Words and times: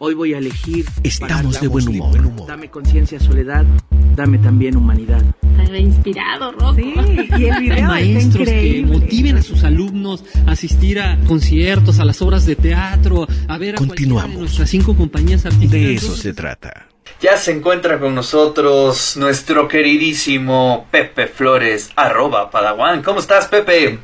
Hoy 0.00 0.14
voy 0.14 0.34
a 0.34 0.38
elegir. 0.38 0.86
Estamos 1.02 1.60
de 1.60 1.68
buen 1.68 1.88
humor. 1.88 2.46
Dame 2.46 2.70
conciencia, 2.70 3.20
soledad. 3.20 3.64
Dame 4.14 4.38
también 4.38 4.76
humanidad. 4.76 5.22
Está 5.60 5.78
inspirado, 5.78 6.52
Rocco. 6.52 6.74
Sí, 6.74 6.94
y 7.38 7.44
el 7.46 7.60
video 7.60 7.88
Maestros 7.88 8.48
que 8.48 8.84
motiven 8.86 9.36
a 9.36 9.42
sus 9.42 9.64
alumnos 9.64 10.24
a 10.46 10.52
asistir 10.52 11.00
a 11.00 11.18
conciertos, 11.26 11.98
a 11.98 12.04
las 12.04 12.20
obras 12.22 12.46
de 12.46 12.56
teatro, 12.56 13.26
a 13.48 13.58
ver 13.58 13.76
a 13.76 13.78
Continuamos. 13.78 14.34
de 14.34 14.40
nuestras 14.40 14.70
cinco 14.70 14.96
compañías 14.96 15.44
artísticas. 15.46 15.72
De 15.72 15.94
eso 15.94 16.16
se 16.16 16.32
trata. 16.32 16.86
Ya 17.20 17.36
se 17.36 17.52
encuentra 17.52 17.98
con 17.98 18.14
nosotros 18.14 19.16
nuestro 19.16 19.68
queridísimo 19.68 20.86
Pepe 20.90 21.26
Flores, 21.26 21.90
arroba 21.96 22.50
Padawan. 22.50 23.02
¿Cómo 23.02 23.20
estás, 23.20 23.46
Pepe? 23.48 23.98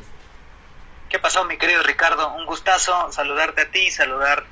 ¿Qué 1.09 1.19
pasó, 1.19 1.45
mi 1.45 1.57
querido 1.57 1.83
Ricardo? 1.83 2.33
Un 2.35 2.45
gustazo 2.45 2.93
saludarte 3.11 3.61
a 3.61 3.71
ti, 3.71 3.91
saludar 3.91 4.45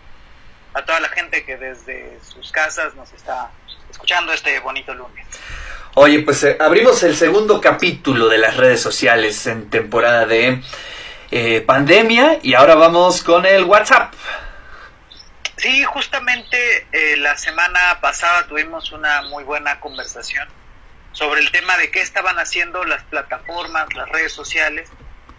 a 0.73 0.83
toda 0.83 0.99
la 0.99 1.09
gente 1.09 1.43
que 1.45 1.57
desde 1.57 2.19
sus 2.23 2.51
casas 2.51 2.95
nos 2.95 3.11
está 3.13 3.51
escuchando 3.89 4.33
este 4.33 4.59
bonito 4.59 4.93
lunes. 4.93 5.25
Oye, 5.95 6.19
pues 6.19 6.43
eh, 6.43 6.57
abrimos 6.59 7.01
el 7.03 7.15
segundo 7.15 7.59
capítulo 7.59 8.29
de 8.29 8.37
las 8.37 8.57
redes 8.57 8.81
sociales 8.81 9.45
en 9.47 9.69
temporada 9.69 10.25
de 10.25 10.61
eh, 11.31 11.61
pandemia 11.61 12.39
y 12.41 12.53
ahora 12.53 12.75
vamos 12.75 13.23
con 13.23 13.45
el 13.45 13.63
WhatsApp. 13.65 14.13
Sí, 15.57 15.83
justamente 15.83 16.87
eh, 16.91 17.17
la 17.17 17.35
semana 17.35 17.99
pasada 17.99 18.47
tuvimos 18.47 18.91
una 18.91 19.23
muy 19.23 19.43
buena 19.43 19.79
conversación 19.79 20.47
sobre 21.11 21.41
el 21.41 21.51
tema 21.51 21.75
de 21.77 21.91
qué 21.91 22.01
estaban 22.01 22.39
haciendo 22.39 22.85
las 22.85 23.03
plataformas, 23.03 23.93
las 23.93 24.07
redes 24.09 24.31
sociales 24.31 24.89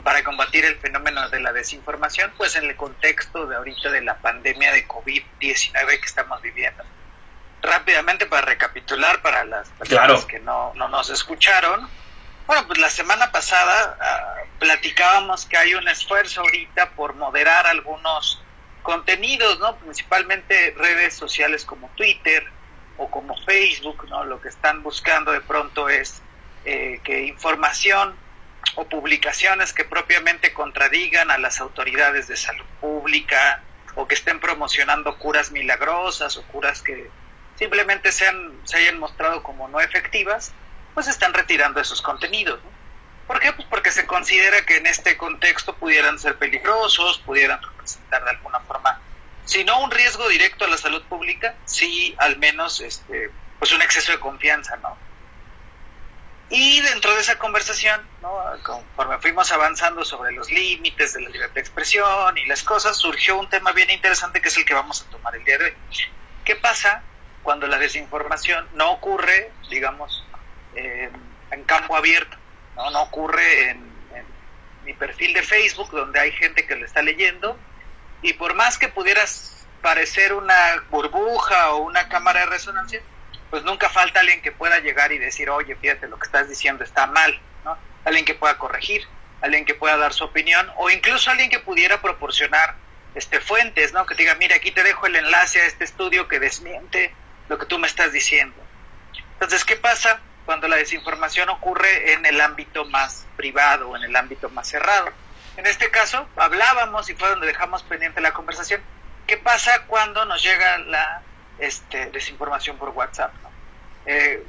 para 0.03 0.23
combatir 0.25 0.65
el 0.65 0.77
fenómeno 0.77 1.29
de 1.31 1.41
la 1.41 1.53
desinformación, 1.53 2.33
pues 2.37 2.57
en 2.57 2.65
el 2.65 2.77
contexto 2.77 3.47
de 3.47 3.57
ahorita 3.57 3.91
de 3.91 4.03
la 4.03 4.17
pandemia 4.17 4.73
de 4.73 4.87
COVID-19 4.87 5.87
que 6.01 6.07
estamos 6.07 6.41
viviendo. 6.43 6.83
Rápidamente 7.63 8.27
para 8.27 8.47
recapitular 8.47 9.21
para 9.23 9.45
las 9.45 9.69
personas 9.71 10.07
Claro. 10.07 10.27
que 10.27 10.39
no, 10.41 10.73
no 10.75 10.89
nos 10.89 11.11
escucharon, 11.11 11.89
bueno, 12.47 12.67
pues 12.67 12.79
la 12.81 12.91
semana 12.91 13.31
pasada 13.31 13.97
ah, 14.01 14.35
platicábamos 14.59 15.47
que 15.47 15.57
hay 15.57 15.75
un 15.75 15.87
esfuerzo 15.87 16.41
ahorita 16.41 16.91
por 16.91 17.15
moderar 17.15 17.67
algunos 17.67 18.43
contenidos, 18.83 19.61
¿no? 19.61 19.77
Principalmente 19.77 20.75
redes 20.77 21.15
sociales 21.15 21.65
como 21.65 21.89
Twitter 21.91 22.45
o 22.97 23.11
como 23.11 23.37
Facebook, 23.45 24.09
¿no? 24.09 24.25
Lo 24.25 24.41
que 24.41 24.49
están 24.49 24.83
buscando 24.83 25.31
de 25.33 25.41
pronto 25.43 25.89
es 25.89 26.23
eh, 26.65 27.01
que 27.05 27.23
información 27.25 28.17
o 28.77 28.85
publicaciones 28.85 29.73
que 29.73 29.85
propiamente 29.85 30.53
contradigan 30.53 31.31
a 31.31 31.39
las 31.39 31.61
autoridades 31.61 32.29
de 32.29 32.37
salud 32.37 32.65
pública 32.81 33.63
o 33.95 34.07
que 34.07 34.15
estén 34.15 34.41
promocionando 34.41 35.19
curas 35.19 35.51
milagrosas 35.51 36.37
o 36.37 36.43
curas 36.45 36.83
que 36.83 37.11
simplemente 37.57 38.13
sean, 38.13 38.53
se 38.65 38.79
hayan 38.79 38.99
mostrado 38.99 39.43
como 39.43 39.69
no 39.69 39.81
efectivas, 39.81 40.53
pues 40.95 41.09
están 41.09 41.35
retirando 41.35 41.81
esos 41.81 42.01
contenidos. 42.01 42.61
¿no? 42.63 42.71
¿Por 43.27 43.39
qué? 43.39 43.53
Pues 43.53 43.67
porque 43.69 43.93
se 43.93 44.07
considera 44.07 44.65
que 44.67 44.79
en 44.79 44.87
este 44.87 45.17
contexto 45.17 45.77
pudieran 45.77 46.19
ser 46.19 46.37
peligrosos, 46.37 47.19
pudieran 47.19 47.63
representar 47.63 48.25
de 48.25 48.31
alguna 48.31 48.61
forma, 48.61 49.01
si 49.45 49.65
no 49.65 49.81
un 49.83 49.91
riesgo 49.91 50.29
directo 50.29 50.65
a 50.65 50.69
la 50.69 50.77
salud 50.77 51.03
pública, 51.05 51.55
sí 51.65 52.15
al 52.19 52.39
menos 52.39 52.81
este, 52.81 53.31
pues 53.59 53.73
un 53.73 53.83
exceso 53.83 54.13
de 54.13 54.21
confianza, 54.21 54.77
¿no? 54.79 54.97
Y 56.53 56.81
dentro 56.81 57.15
de 57.15 57.21
esa 57.21 57.39
conversación, 57.39 58.05
¿no? 58.21 58.37
conforme 58.65 59.19
fuimos 59.19 59.53
avanzando 59.53 60.05
sobre 60.05 60.33
los 60.33 60.51
límites 60.51 61.13
de 61.13 61.21
la 61.21 61.29
libertad 61.29 61.55
de 61.55 61.61
expresión 61.61 62.37
y 62.37 62.45
las 62.47 62.65
cosas, 62.65 62.97
surgió 62.97 63.39
un 63.39 63.49
tema 63.49 63.71
bien 63.71 63.89
interesante 63.89 64.43
que 64.43 64.49
es 64.49 64.57
el 64.57 64.65
que 64.65 64.75
vamos 64.75 65.03
a 65.03 65.11
tomar 65.11 65.37
el 65.37 65.45
día 65.45 65.59
de 65.59 65.67
hoy. 65.67 65.75
¿Qué 66.45 66.57
pasa 66.57 67.05
cuando 67.45 67.69
la 67.69 67.79
desinformación 67.79 68.69
no 68.75 68.91
ocurre, 68.91 69.53
digamos, 69.71 70.27
en 70.75 71.65
campo 71.67 71.97
abierto? 71.97 72.37
No, 72.75 72.91
no 72.91 73.03
ocurre 73.03 73.71
en, 73.71 73.79
en 74.13 74.25
mi 74.85 74.93
perfil 74.95 75.33
de 75.35 75.43
Facebook, 75.43 75.93
donde 75.93 76.19
hay 76.19 76.33
gente 76.33 76.67
que 76.67 76.75
lo 76.75 76.85
está 76.85 77.01
leyendo, 77.01 77.57
y 78.23 78.33
por 78.33 78.55
más 78.55 78.77
que 78.77 78.89
pudieras 78.89 79.69
parecer 79.83 80.33
una 80.33 80.83
burbuja 80.91 81.75
o 81.75 81.83
una 81.83 82.09
cámara 82.09 82.41
de 82.41 82.47
resonancia, 82.47 83.01
pues 83.51 83.65
nunca 83.65 83.89
falta 83.89 84.21
alguien 84.21 84.41
que 84.43 84.53
pueda 84.53 84.79
llegar 84.79 85.13
y 85.13 85.19
decir, 85.19 85.51
oye, 85.51 85.75
fíjate, 85.77 86.09
lo 86.09 86.19
que 86.19 86.27
estás 86.27 86.49
diciendo 86.49 86.85
está 86.85 87.07
mal, 87.07 87.39
¿no? 87.65 87.77
Alguien 88.05 88.25
que 88.25 88.35
pueda 88.35 88.57
corregir, 88.57 89.03
alguien 89.43 89.65
que 89.65 89.75
pueda 89.75 89.97
dar 89.97 90.13
su 90.13 90.25
opinión, 90.25 90.71
o 90.77 90.89
incluso 90.89 91.31
alguien 91.31 91.51
que 91.51 91.59
pudiera 91.59 92.01
proporcionar 92.01 92.77
este, 93.15 93.41
fuentes, 93.41 93.93
¿no? 93.93 94.07
Que 94.07 94.15
diga, 94.15 94.37
mira, 94.37 94.57
aquí 94.57 94.71
te 94.71 94.85
dejo 94.85 95.07
el 95.07 95.17
enlace 95.17 95.61
a 95.61 95.67
este 95.67 95.85
estudio 95.85 96.29
que 96.29 96.39
desmiente 96.39 97.13
lo 97.49 97.59
que 97.59 97.67
tú 97.67 97.79
me 97.79 97.89
estás 97.89 98.13
diciendo. 98.13 98.57
Entonces, 99.33 99.65
¿qué 99.65 99.77
pasa 99.77 100.21
cuando 100.47 100.69
la 100.69 100.77
desinformación 100.77 101.49
ocurre 101.49 102.13
en 102.13 102.25
el 102.27 102.41
ámbito 102.41 102.85
más 102.85 103.27
privado, 103.37 103.97
en 103.97 104.05
el 104.05 104.15
ámbito 104.15 104.49
más 104.51 104.69
cerrado? 104.69 105.11
En 105.57 105.67
este 105.67 105.91
caso, 105.91 106.29
hablábamos 106.37 107.11
y 107.11 107.15
fue 107.15 107.29
donde 107.29 107.49
dejamos 107.49 107.83
pendiente 107.83 108.21
la 108.21 108.33
conversación. 108.33 108.81
¿Qué 109.27 109.37
pasa 109.37 109.87
cuando 109.87 110.25
nos 110.25 110.43
llega 110.43 110.79
la 110.79 111.23
este, 111.61 112.11
desinformación 112.11 112.77
por 112.77 112.91
WhatsApp? 112.91 113.33
¿no? 113.43 113.51
Eh, 114.07 114.45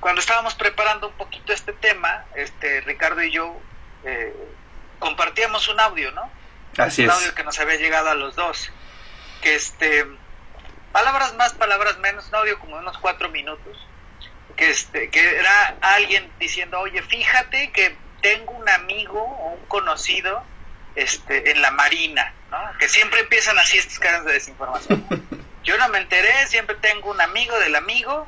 cuando 0.00 0.20
estábamos 0.20 0.54
preparando 0.54 1.08
un 1.08 1.14
poquito 1.14 1.52
este 1.52 1.72
tema, 1.72 2.24
este, 2.34 2.80
Ricardo 2.80 3.22
y 3.22 3.30
yo 3.30 3.54
eh, 4.04 4.34
compartíamos 4.98 5.68
un 5.68 5.78
audio, 5.78 6.10
¿no? 6.12 6.30
Así 6.78 7.02
un 7.04 7.10
es. 7.10 7.16
audio 7.16 7.34
que 7.34 7.44
nos 7.44 7.58
había 7.58 7.76
llegado 7.76 8.10
a 8.10 8.14
los 8.14 8.34
dos. 8.34 8.70
Que 9.42 9.54
este, 9.54 10.06
palabras 10.92 11.34
más, 11.34 11.52
palabras 11.52 11.98
menos, 11.98 12.28
un 12.28 12.36
audio 12.36 12.58
como 12.58 12.76
de 12.76 12.82
unos 12.82 12.98
cuatro 12.98 13.28
minutos. 13.28 13.86
Que, 14.56 14.70
este, 14.70 15.10
que 15.10 15.36
era 15.36 15.76
alguien 15.80 16.30
diciendo, 16.38 16.80
oye, 16.80 17.02
fíjate 17.02 17.70
que 17.72 17.96
tengo 18.22 18.52
un 18.52 18.68
amigo 18.68 19.22
o 19.22 19.52
un 19.52 19.66
conocido 19.66 20.42
este, 21.00 21.50
en 21.50 21.62
la 21.62 21.70
marina, 21.70 22.32
¿no? 22.50 22.58
Que 22.78 22.88
siempre 22.88 23.20
empiezan 23.20 23.58
así 23.58 23.78
estas 23.78 23.98
caras 23.98 24.24
de 24.24 24.34
desinformación. 24.34 25.04
Yo 25.64 25.78
no 25.78 25.88
me 25.88 25.98
enteré, 25.98 26.46
siempre 26.46 26.76
tengo 26.76 27.10
un 27.10 27.20
amigo 27.20 27.58
del 27.58 27.74
amigo, 27.74 28.26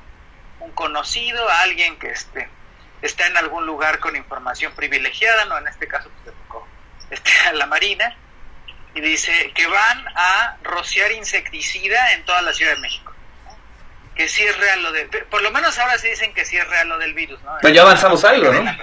un 0.60 0.71
conocido, 0.72 1.49
alguien 1.62 1.99
que 1.99 2.11
este, 2.11 2.49
está 3.03 3.27
en 3.27 3.37
algún 3.37 3.66
lugar 3.66 3.99
con 3.99 4.16
información 4.16 4.72
privilegiada, 4.75 5.44
no 5.47 5.59
en 5.59 5.69
este 5.69 5.87
caso 5.87 6.11
pues 6.25 6.34
este, 7.11 7.31
a 7.49 7.53
la 7.53 7.66
marina, 7.66 8.16
y 8.94 9.00
dice 9.00 9.53
que 9.55 9.66
van 9.66 10.05
a 10.15 10.56
rociar 10.62 11.12
insecticida 11.12 12.12
en 12.12 12.25
toda 12.25 12.43
la 12.43 12.53
Ciudad 12.53 12.75
de 12.75 12.81
México. 12.81 13.12
¿no? 13.44 13.56
Que 14.15 14.28
sí 14.28 14.43
es 14.43 14.56
real 14.59 14.82
lo 14.82 14.93
de... 14.93 15.05
Por 15.31 15.43
lo 15.43 15.50
menos 15.50 15.78
ahora 15.78 15.99
sí 15.99 16.09
dicen 16.09 16.32
que 16.32 16.44
sí 16.44 16.56
es 16.56 16.66
real 16.69 16.88
lo 16.88 16.99
del 16.99 17.12
virus, 17.15 17.41
¿no? 17.43 17.56
Pero 17.61 17.75
ya 17.75 17.82
avanzamos 17.82 18.25
algo, 18.25 18.53
¿no? 18.53 18.77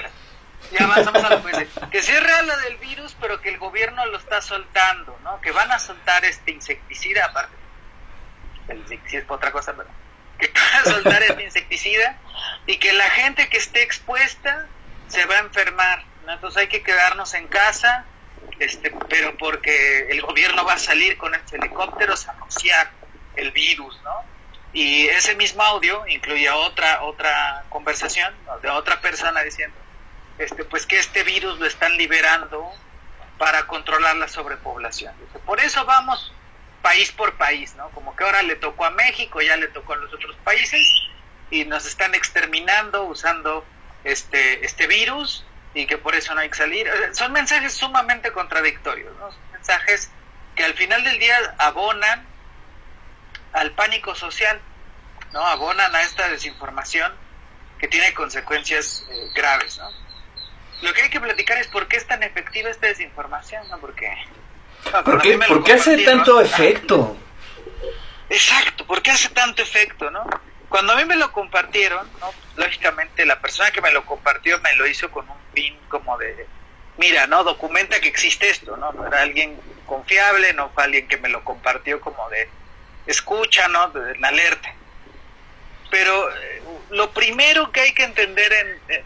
Ya 0.72 0.86
avanzamos 0.86 1.24
algo, 1.24 1.42
pues, 1.42 1.68
que 1.92 2.02
sí 2.02 2.12
es 2.12 2.24
real 2.24 2.48
lo 2.48 2.58
del 2.58 2.78
virus, 2.78 3.16
pero 3.20 3.42
que 3.42 3.50
el 3.50 3.58
gobierno 3.58 4.06
lo 4.08 4.18
está 4.18 4.42
soltando, 4.42 5.18
¿no? 5.24 5.42
Que 5.42 5.52
van 5.52 5.72
a 5.72 5.80
soltar 5.80 6.26
este 6.26 6.52
insecticida, 6.52 7.26
aparte, 7.26 7.56
el 8.68 8.78
insecticida 8.80 9.20
es 9.22 9.26
por 9.26 9.38
otra 9.38 9.52
cosa, 9.52 9.74
pero 9.76 9.90
que 10.38 10.48
van 10.54 10.82
a 10.82 10.84
soltar 10.86 11.24
este 11.24 11.44
insecticida 11.44 12.18
y 12.66 12.78
que 12.78 12.94
la 12.94 13.10
gente 13.10 13.50
que 13.50 13.58
esté 13.58 13.84
expuesta 13.84 14.68
se 15.08 15.26
va 15.26 15.36
a 15.36 15.40
enfermar, 15.40 16.04
¿no? 16.26 16.34
Entonces 16.34 16.62
hay 16.62 16.68
que 16.68 16.82
quedarnos 16.84 17.34
en 17.34 17.48
casa, 17.48 18.06
este, 18.60 18.92
pero 19.10 19.38
porque 19.38 20.08
el 20.10 20.22
gobierno 20.22 20.66
va 20.66 20.74
a 20.74 20.80
salir 20.80 21.18
con 21.18 21.34
estos 21.34 21.54
helicópteros 21.54 22.28
a 22.28 22.32
anunciar 22.32 22.92
el 23.36 23.52
virus, 23.52 24.00
¿no? 24.04 24.24
Y 24.72 25.08
ese 25.08 25.36
mismo 25.36 25.64
audio 25.64 26.06
incluía 26.08 26.56
otra 26.56 27.02
otra 27.02 27.64
conversación 27.70 28.34
¿no? 28.46 28.60
de 28.60 28.70
otra 28.70 29.02
persona 29.02 29.42
diciendo, 29.42 29.76
este, 30.40 30.64
pues 30.64 30.86
que 30.86 30.98
este 30.98 31.24
virus 31.24 31.60
lo 31.60 31.66
están 31.66 31.96
liberando 31.98 32.72
para 33.38 33.68
controlar 33.68 34.16
la 34.16 34.28
sobrepoblación. 34.28 35.14
Por 35.46 35.60
eso 35.60 35.86
vamos 35.86 36.34
país 36.82 37.12
por 37.12 37.36
país, 37.36 37.76
¿no? 37.76 37.90
Como 37.90 38.16
que 38.16 38.24
ahora 38.24 38.42
le 38.42 38.56
tocó 38.56 38.86
a 38.86 38.90
México, 38.90 39.42
ya 39.42 39.58
le 39.58 39.68
tocó 39.68 39.94
a 39.94 39.98
los 39.98 40.14
otros 40.14 40.36
países 40.44 40.82
y 41.52 41.66
nos 41.66 41.86
están 41.86 42.16
exterminando 42.16 43.04
usando 43.04 43.66
este 44.04 44.66
este 44.66 44.88
virus 44.88 45.46
y 45.74 45.86
que 45.86 45.98
por 45.98 46.16
eso 46.16 46.34
no 46.34 46.42
hay 46.42 46.50
que 46.50 46.58
salir. 46.58 46.88
Eh, 46.88 47.14
Son 47.14 47.32
mensajes 47.32 47.74
sumamente 47.74 48.32
contradictorios, 48.32 49.16
¿no? 49.18 49.32
Son 49.32 49.52
mensajes 49.52 50.10
que 50.56 50.64
al 50.64 50.74
final 50.74 51.04
del 51.04 51.20
día 51.20 51.56
abonan 51.58 52.26
al 53.54 53.72
pánico 53.72 54.16
social, 54.16 54.60
¿no? 55.34 55.46
Abonan 55.46 55.94
a 55.96 56.02
esta 56.02 56.30
desinformación 56.30 57.14
que 57.78 57.88
tiene 57.88 58.14
consecuencias 58.14 59.06
eh, 59.10 59.30
graves, 59.34 59.78
¿no? 59.78 60.09
Lo 60.82 60.94
que 60.94 61.02
hay 61.04 61.10
que 61.10 61.20
platicar 61.20 61.58
es 61.58 61.68
por 61.68 61.88
qué 61.88 61.98
es 61.98 62.08
tan 62.08 62.24
efectiva 62.24 62.70
esta 62.70 62.88
desinformación, 62.88 63.68
¿no? 63.70 63.80
Porque... 63.80 64.12
¿Por 65.04 65.22
qué, 65.22 65.38
por 65.38 65.64
qué 65.64 65.74
hace 65.74 65.98
tanto 66.06 66.40
efecto? 66.40 67.18
Exacto, 68.30 68.86
¿por 68.86 69.02
qué 69.02 69.12
hace 69.12 69.30
tanto 69.30 69.62
efecto, 69.62 70.10
no? 70.10 70.26
Cuando 70.70 70.94
a 70.94 70.96
mí 70.96 71.06
me 71.06 71.16
lo 71.16 71.32
compartieron, 71.32 72.08
¿no? 72.20 72.32
lógicamente 72.56 73.26
la 73.26 73.40
persona 73.40 73.72
que 73.72 73.82
me 73.82 73.92
lo 73.92 74.06
compartió 74.06 74.60
me 74.60 74.76
lo 74.76 74.86
hizo 74.86 75.10
con 75.10 75.28
un 75.30 75.38
fin 75.54 75.76
como 75.88 76.18
de 76.18 76.46
mira, 76.98 77.26
¿no? 77.28 77.44
Documenta 77.44 78.00
que 78.00 78.10
existe 78.10 78.50
esto, 78.50 78.78
¿no? 78.78 78.92
No 78.92 79.08
era 79.08 79.22
alguien 79.22 79.58
confiable, 79.86 80.54
no 80.54 80.70
fue 80.70 80.84
alguien 80.84 81.08
que 81.08 81.18
me 81.18 81.30
lo 81.30 81.44
compartió 81.44 82.00
como 82.02 82.30
de 82.30 82.48
escucha, 83.08 83.68
¿no? 83.70 83.90
De, 83.90 84.12
en 84.12 84.26
alerta. 84.26 84.74
Pero 85.90 86.30
eh, 86.30 86.62
lo 86.92 87.12
primero 87.12 87.72
que 87.72 87.82
hay 87.82 87.94
que 87.94 88.04
entender 88.04 88.54
en, 88.54 89.04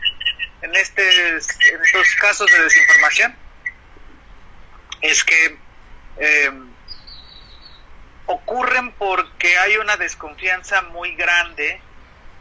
en, 0.63 0.75
este, 0.75 1.29
en 1.29 1.35
estos 1.37 2.15
casos 2.19 2.49
de 2.49 2.63
desinformación 2.63 3.35
es 5.01 5.23
que 5.23 5.57
eh, 6.17 6.51
ocurren 8.25 8.93
porque 8.93 9.57
hay 9.57 9.77
una 9.77 9.97
desconfianza 9.97 10.81
muy 10.83 11.15
grande 11.15 11.81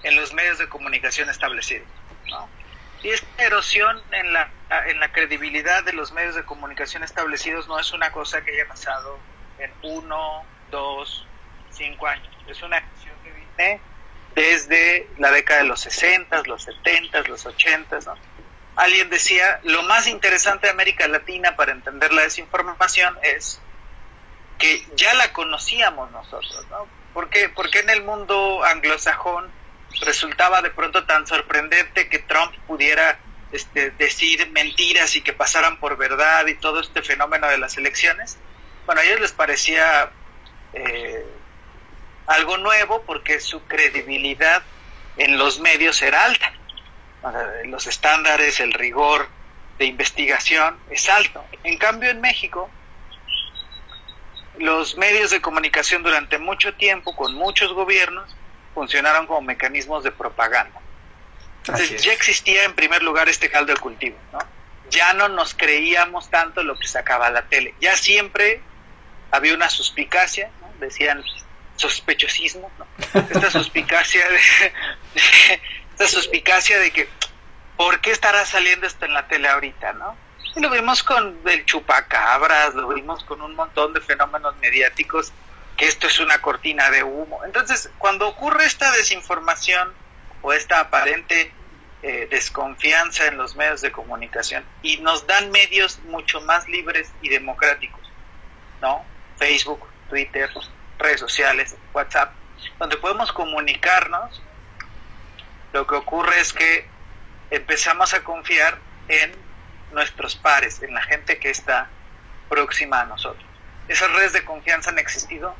en 0.04 0.16
los 0.16 0.32
medios 0.32 0.58
de 0.58 0.69
comunicación 0.69 1.28
establecidos. 1.28 1.88
¿no? 2.28 2.48
Y 3.02 3.10
esta 3.10 3.44
erosión 3.44 4.00
en 4.12 4.32
la, 4.32 4.48
en 4.86 5.00
la 5.00 5.10
credibilidad 5.10 5.82
de 5.82 5.92
los 5.92 6.12
medios 6.12 6.36
de 6.36 6.44
comunicación 6.44 7.02
establecidos 7.02 7.66
no 7.66 7.80
es 7.80 7.92
una 7.92 8.12
cosa 8.12 8.42
que 8.44 8.52
haya 8.52 8.69
pasado 8.69 9.19
en 9.58 9.72
uno, 9.82 10.44
dos, 10.70 11.26
cinco 11.72 12.06
años. 12.06 12.32
Es 12.46 12.62
una 12.62 12.76
acción 12.76 13.14
que 13.24 13.32
viene 13.32 13.80
desde 14.34 15.08
la 15.19 15.31
década 15.31 15.62
de 15.62 15.69
los 15.69 15.81
60, 15.81 16.43
los 16.44 16.64
70, 16.64 17.23
los 17.23 17.46
80. 17.46 17.99
¿no? 18.06 18.14
Alguien 18.76 19.11
decía, 19.11 19.61
lo 19.64 19.82
más 19.82 20.06
interesante 20.06 20.67
de 20.67 20.73
América 20.73 21.06
Latina 21.08 21.56
para 21.56 21.73
entender 21.73 22.12
la 22.12 22.23
desinformación 22.23 23.19
es 23.23 23.61
que 24.58 24.87
ya 24.96 25.12
la 25.14 25.32
conocíamos 25.32 26.11
nosotros. 26.11 26.67
¿no? 26.70 26.87
¿Por 27.12 27.29
qué? 27.29 27.49
Porque 27.49 27.81
en 27.81 27.90
el 27.90 28.02
mundo 28.02 28.64
anglosajón 28.64 29.50
resultaba 30.00 30.62
de 30.62 30.70
pronto 30.70 31.05
tan 31.05 31.26
sorprendente 31.26 32.08
que 32.08 32.19
Trump 32.19 32.55
pudiera 32.67 33.19
este, 33.52 33.90
decir 33.90 34.50
mentiras 34.50 35.14
y 35.17 35.20
que 35.20 35.34
pasaran 35.34 35.79
por 35.79 35.99
verdad 35.99 36.46
y 36.46 36.55
todo 36.55 36.81
este 36.81 37.02
fenómeno 37.02 37.49
de 37.49 37.58
las 37.58 37.76
elecciones. 37.76 38.38
Bueno, 38.87 39.02
a 39.02 39.05
ellos 39.05 39.20
les 39.20 39.32
parecía 39.32 40.11
eh, 40.73 41.26
algo 42.26 42.56
nuevo 42.56 43.02
porque 43.02 43.40
su 43.40 43.62
credibilidad 43.64 44.62
en 45.16 45.38
los 45.38 45.60
medios 45.60 46.00
era 46.02 46.24
alta. 46.24 46.52
los 47.64 47.86
estándares, 47.86 48.60
el 48.60 48.72
rigor 48.72 49.28
de 49.78 49.86
investigación 49.86 50.78
es 50.90 51.08
alto. 51.08 51.44
En 51.64 51.78
cambio, 51.78 52.10
en 52.10 52.20
México, 52.20 52.70
los 54.58 54.96
medios 54.96 55.30
de 55.30 55.40
comunicación 55.40 56.02
durante 56.02 56.38
mucho 56.38 56.74
tiempo, 56.74 57.14
con 57.16 57.34
muchos 57.34 57.72
gobiernos, 57.72 58.34
funcionaron 58.74 59.26
como 59.26 59.42
mecanismos 59.42 60.04
de 60.04 60.12
propaganda. 60.12 60.80
Entonces 61.58 62.02
ya 62.02 62.12
existía 62.12 62.64
en 62.64 62.74
primer 62.74 63.02
lugar 63.02 63.28
este 63.28 63.48
caldo 63.48 63.72
de 63.72 63.78
cultivo, 63.78 64.16
¿no? 64.32 64.38
Ya 64.90 65.14
no 65.14 65.28
nos 65.28 65.54
creíamos 65.54 66.28
tanto 66.28 66.62
lo 66.62 66.76
que 66.78 66.86
sacaba 66.86 67.30
la 67.30 67.42
tele. 67.42 67.74
Ya 67.80 67.96
siempre 67.96 68.60
había 69.30 69.54
una 69.54 69.70
suspicacia, 69.70 70.50
¿no? 70.60 70.69
decían 70.84 71.22
sospechosismo. 71.76 72.70
Esta 73.14 73.50
suspicacia 73.50 74.28
de, 74.28 74.38
esta 75.92 76.08
suspicacia 76.08 76.78
de 76.78 76.90
que 76.90 77.08
¿por 77.76 78.00
qué 78.00 78.10
estará 78.10 78.44
saliendo 78.46 78.86
esto 78.86 79.04
en 79.04 79.14
la 79.14 79.26
tele 79.28 79.48
ahorita, 79.48 79.92
no? 79.94 80.16
Y 80.54 80.60
lo 80.60 80.70
vimos 80.70 81.02
con 81.02 81.38
el 81.46 81.64
chupacabras, 81.64 82.74
lo 82.74 82.88
vimos 82.88 83.24
con 83.24 83.40
un 83.40 83.54
montón 83.54 83.92
de 83.92 84.00
fenómenos 84.00 84.54
mediáticos 84.58 85.32
que 85.76 85.86
esto 85.86 86.06
es 86.06 86.20
una 86.20 86.40
cortina 86.40 86.90
de 86.90 87.02
humo. 87.02 87.44
Entonces, 87.44 87.90
cuando 87.98 88.28
ocurre 88.28 88.66
esta 88.66 88.90
desinformación 88.92 89.92
o 90.42 90.52
esta 90.52 90.80
aparente 90.80 91.52
eh, 92.02 92.28
desconfianza 92.30 93.26
en 93.26 93.36
los 93.36 93.56
medios 93.56 93.80
de 93.80 93.92
comunicación 93.92 94.64
y 94.82 94.98
nos 94.98 95.26
dan 95.26 95.50
medios 95.50 96.00
mucho 96.00 96.40
más 96.42 96.69
libres 96.69 97.10
y 97.22 97.28
democráticos, 97.28 98.00
¿no? 98.80 99.04
Facebook, 99.38 99.86
Twitter, 100.08 100.50
redes 101.02 101.20
sociales, 101.20 101.76
WhatsApp, 101.93 102.32
donde 102.78 102.96
podemos 102.96 103.32
comunicarnos, 103.32 104.43
lo 105.72 105.87
que 105.87 105.94
ocurre 105.94 106.40
es 106.40 106.52
que 106.52 106.87
empezamos 107.50 108.14
a 108.14 108.22
confiar 108.22 108.78
en 109.08 109.32
nuestros 109.93 110.37
pares, 110.37 110.82
en 110.82 110.94
la 110.94 111.02
gente 111.02 111.38
que 111.38 111.50
está 111.50 111.88
próxima 112.49 113.00
a 113.00 113.04
nosotros. 113.04 113.44
Esas 113.88 114.10
redes 114.12 114.32
de 114.32 114.44
confianza 114.44 114.90
han 114.90 114.99
existido 114.99 115.54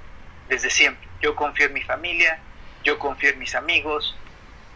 desde 0.49 0.71
siempre. 0.71 1.09
Yo 1.21 1.35
confío 1.35 1.67
en 1.67 1.75
mi 1.75 1.83
familia, 1.83 2.39
yo 2.85 2.99
confío 2.99 3.31
en 3.31 3.39
mis 3.39 3.55
amigos. 3.55 4.17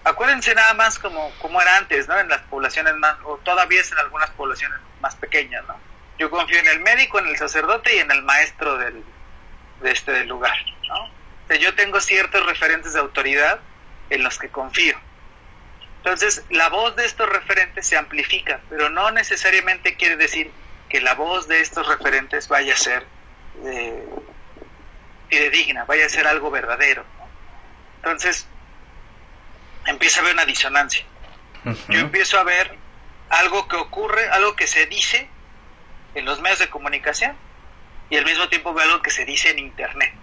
Acuérdense 0.05 0.55
nada 0.55 0.75
más 0.75 0.99
como, 0.99 1.31
como 1.39 1.61
era 1.61 1.77
antes, 1.77 2.09
¿no? 2.09 2.19
En 2.19 2.29
las 2.29 2.43
poblaciones 2.43 2.95
más, 2.97 3.17
o 3.25 3.37
todavía 3.39 3.81
es 3.81 3.91
en 3.93 3.99
algunas 3.99 4.31
poblaciones 4.31 4.79
más 5.01 5.17
pequeñas, 5.17 5.65
¿no? 5.67 5.77
Yo 6.19 6.31
confío 6.31 6.59
en 6.59 6.69
el 6.69 6.81
médico, 6.81 7.19
en 7.19 7.27
el 7.27 7.37
sacerdote 7.37 7.95
y 7.97 7.99
en 7.99 8.11
el 8.11 8.23
maestro 8.23 8.79
del, 8.79 9.05
de 9.81 9.91
este 9.91 10.25
lugar, 10.25 10.57
¿no? 10.89 11.17
yo 11.55 11.75
tengo 11.75 12.01
ciertos 12.01 12.45
referentes 12.45 12.93
de 12.95 13.01
autoridad 13.01 13.61
en 14.11 14.23
los 14.23 14.39
que 14.39 14.49
confío. 14.49 14.97
Entonces, 15.99 16.45
la 16.51 16.69
voz 16.69 16.95
de 16.97 17.05
estos 17.05 17.29
referentes 17.29 17.87
se 17.87 17.97
amplifica, 17.97 18.61
pero 18.69 18.91
no 18.91 19.11
necesariamente 19.11 19.97
quiere 19.97 20.17
decir 20.17 20.51
que 20.89 21.01
la 21.01 21.15
voz 21.15 21.49
de 21.49 21.61
estos 21.61 21.87
referentes 21.87 22.49
vaya 22.49 22.75
a 22.75 22.77
ser 22.77 23.07
eh, 23.65 24.05
fidedigna, 25.29 25.85
vaya 25.85 26.07
a 26.07 26.09
ser 26.09 26.27
algo 26.27 26.51
verdadero. 26.51 27.05
Entonces, 27.97 28.47
empieza 29.87 30.21
a 30.21 30.23
haber 30.23 30.35
una 30.35 30.45
disonancia. 30.45 31.05
Yo 31.89 31.99
empiezo 31.99 32.39
a 32.39 32.45
ver 32.45 32.77
algo 33.29 33.67
que 33.67 33.75
ocurre, 33.75 34.29
algo 34.29 34.55
que 34.55 34.69
se 34.69 34.87
dice 34.87 35.29
en 36.15 36.25
los 36.25 36.41
medios 36.41 36.61
de 36.61 36.69
comunicación 36.69 37.37
y 38.11 38.17
al 38.17 38.25
mismo 38.25 38.49
tiempo 38.49 38.73
veo 38.73 38.85
algo 38.85 39.03
que 39.03 39.11
se 39.11 39.25
dice 39.25 39.51
en 39.51 39.59
Internet. 39.59 40.15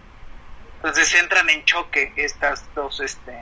Entonces 0.76 1.14
entran 1.16 1.50
en 1.50 1.64
choque 1.66 2.14
estas 2.16 2.64
dos, 2.76 3.00
este, 3.00 3.34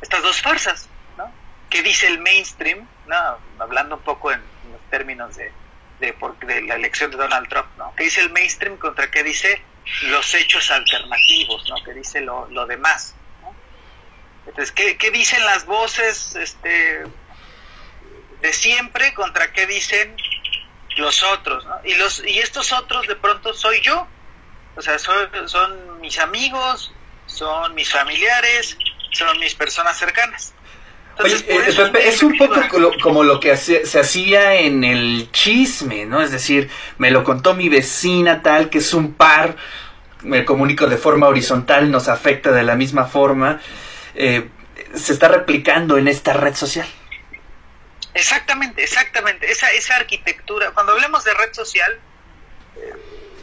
estas 0.00 0.22
dos 0.22 0.40
farsas, 0.42 0.88
¿no? 1.16 1.32
¿Qué 1.68 1.82
dice 1.82 2.06
el 2.08 2.20
mainstream? 2.20 2.86
¿no? 3.06 3.16
Hablando 3.58 3.96
un 3.96 4.02
poco 4.02 4.32
en 4.32 4.40
los 4.72 4.80
términos 4.90 5.36
de, 5.36 5.52
de, 6.00 6.62
la 6.62 6.74
elección 6.74 7.10
de 7.10 7.16
Donald 7.16 7.48
Trump, 7.48 7.68
¿no? 7.76 7.94
¿Qué 7.96 8.04
dice 8.04 8.20
el 8.22 8.30
mainstream 8.30 8.76
contra 8.76 9.10
qué 9.10 9.22
dice 9.22 9.62
los 10.02 10.34
hechos 10.34 10.70
alternativos, 10.70 11.68
¿no? 11.68 11.76
¿Qué 11.84 11.94
dice 11.94 12.20
lo, 12.20 12.48
lo 12.50 12.66
demás? 12.66 13.14
Entonces, 14.46 14.72
¿qué, 14.72 14.96
¿qué, 14.96 15.10
dicen 15.10 15.44
las 15.44 15.64
voces 15.66 16.34
este, 16.34 17.04
de 18.40 18.52
siempre 18.52 19.14
contra 19.14 19.52
qué 19.52 19.66
dicen 19.66 20.16
los 20.96 21.22
otros? 21.22 21.64
¿no? 21.66 21.74
Y, 21.84 21.94
los, 21.94 22.22
y 22.26 22.38
estos 22.38 22.72
otros 22.72 23.06
de 23.06 23.16
pronto 23.16 23.54
soy 23.54 23.80
yo. 23.80 24.06
O 24.76 24.82
sea, 24.82 24.98
son, 24.98 25.28
son 25.46 26.00
mis 26.00 26.18
amigos, 26.18 26.92
son 27.26 27.74
mis 27.74 27.90
familiares, 27.90 28.76
son 29.12 29.38
mis 29.38 29.54
personas 29.54 29.98
cercanas. 29.98 30.54
Oye, 31.22 31.36
eh, 31.48 32.00
es 32.06 32.22
un 32.22 32.36
poco 32.36 32.60
como 33.02 33.22
lo 33.24 33.40
que 33.40 33.56
se 33.56 34.00
hacía 34.00 34.54
en 34.54 34.84
el 34.84 35.28
chisme, 35.32 36.06
¿no? 36.06 36.22
Es 36.22 36.30
decir, 36.30 36.70
me 36.98 37.10
lo 37.10 37.24
contó 37.24 37.54
mi 37.54 37.68
vecina 37.68 38.42
tal, 38.42 38.70
que 38.70 38.78
es 38.78 38.94
un 38.94 39.12
par, 39.12 39.56
me 40.22 40.44
comunico 40.44 40.86
de 40.86 40.96
forma 40.96 41.26
horizontal, 41.28 41.90
nos 41.90 42.08
afecta 42.08 42.52
de 42.52 42.62
la 42.62 42.74
misma 42.74 43.04
forma. 43.06 43.60
Eh, 44.14 44.48
se 44.94 45.12
está 45.12 45.28
replicando 45.28 45.98
en 45.98 46.08
esta 46.08 46.32
red 46.32 46.54
social. 46.54 46.86
Exactamente, 48.14 48.82
exactamente. 48.82 49.50
Esa, 49.50 49.70
esa 49.70 49.96
arquitectura, 49.96 50.72
cuando 50.72 50.92
hablemos 50.92 51.24
de 51.24 51.34
red 51.34 51.52
social, 51.52 52.00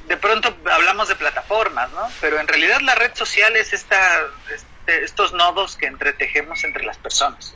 de 0.08 0.18
pronto 0.18 0.56
hablamos 0.72 1.10
de 1.10 1.16
plataformas, 1.16 1.92
¿no? 1.92 2.10
Pero 2.22 2.40
en 2.40 2.48
realidad 2.48 2.80
la 2.82 2.96
red 2.96 3.14
social 3.14 3.56
es 3.56 3.74
esta, 3.74 4.28
este, 4.54 5.04
estos 5.04 5.34
nodos 5.34 5.76
que 5.76 5.86
entretejemos 5.86 6.64
entre 6.64 6.86
las 6.86 6.98
personas. 6.98 7.56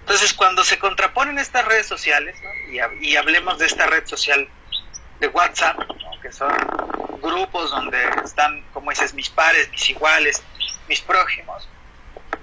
Entonces, 0.00 0.32
cuando 0.32 0.64
se 0.64 0.78
contraponen 0.78 1.38
estas 1.38 1.64
redes 1.66 1.86
sociales, 1.86 2.36
y, 3.00 3.16
hablemos 3.16 3.58
de 3.58 3.66
esta 3.66 3.86
red 3.86 4.06
social 4.06 4.48
de 5.20 5.28
WhatsApp, 5.28 5.78
que 6.22 6.32
son 6.32 6.52
grupos 7.20 7.70
donde 7.70 7.98
están, 8.24 8.62
como 8.72 8.90
dices, 8.90 9.12
mis 9.12 9.28
pares, 9.28 9.70
mis 9.70 9.90
iguales, 9.90 10.42
mis 10.88 11.00
prójimos, 11.02 11.68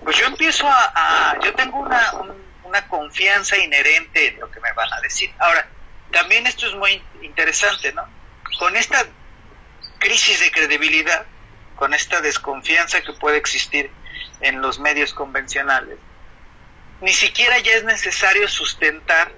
pues 0.03 0.15
yo 0.17 0.27
empiezo 0.27 0.67
a, 0.69 1.35
yo 1.43 1.53
tengo 1.55 1.79
una, 1.79 2.13
una 2.67 2.87
confianza 2.87 3.57
inherente 3.57 4.27
en 4.27 4.39
lo 4.39 4.51
que 4.51 4.59
me 4.59 4.71
van 4.73 4.91
a 4.93 5.01
decir. 5.01 5.33
Ahora, 5.39 5.67
también 6.11 6.45
esto 6.47 6.67
es 6.67 6.73
muy 6.75 7.01
interesante, 7.21 7.93
¿no? 7.93 8.07
Con 8.59 8.75
esta 8.75 9.05
crisis 9.99 10.39
de 10.39 10.51
credibilidad, 10.51 11.25
con 11.75 11.93
esta 11.93 12.21
desconfianza 12.21 13.01
que 13.01 13.13
puede 13.13 13.37
existir 13.37 13.89
en 14.41 14.61
los 14.61 14.79
medios 14.79 15.13
convencionales, 15.13 15.97
ni 17.01 17.13
siquiera 17.13 17.59
ya 17.59 17.73
es 17.73 17.83
necesario 17.83 18.47
sustentar 18.47 19.31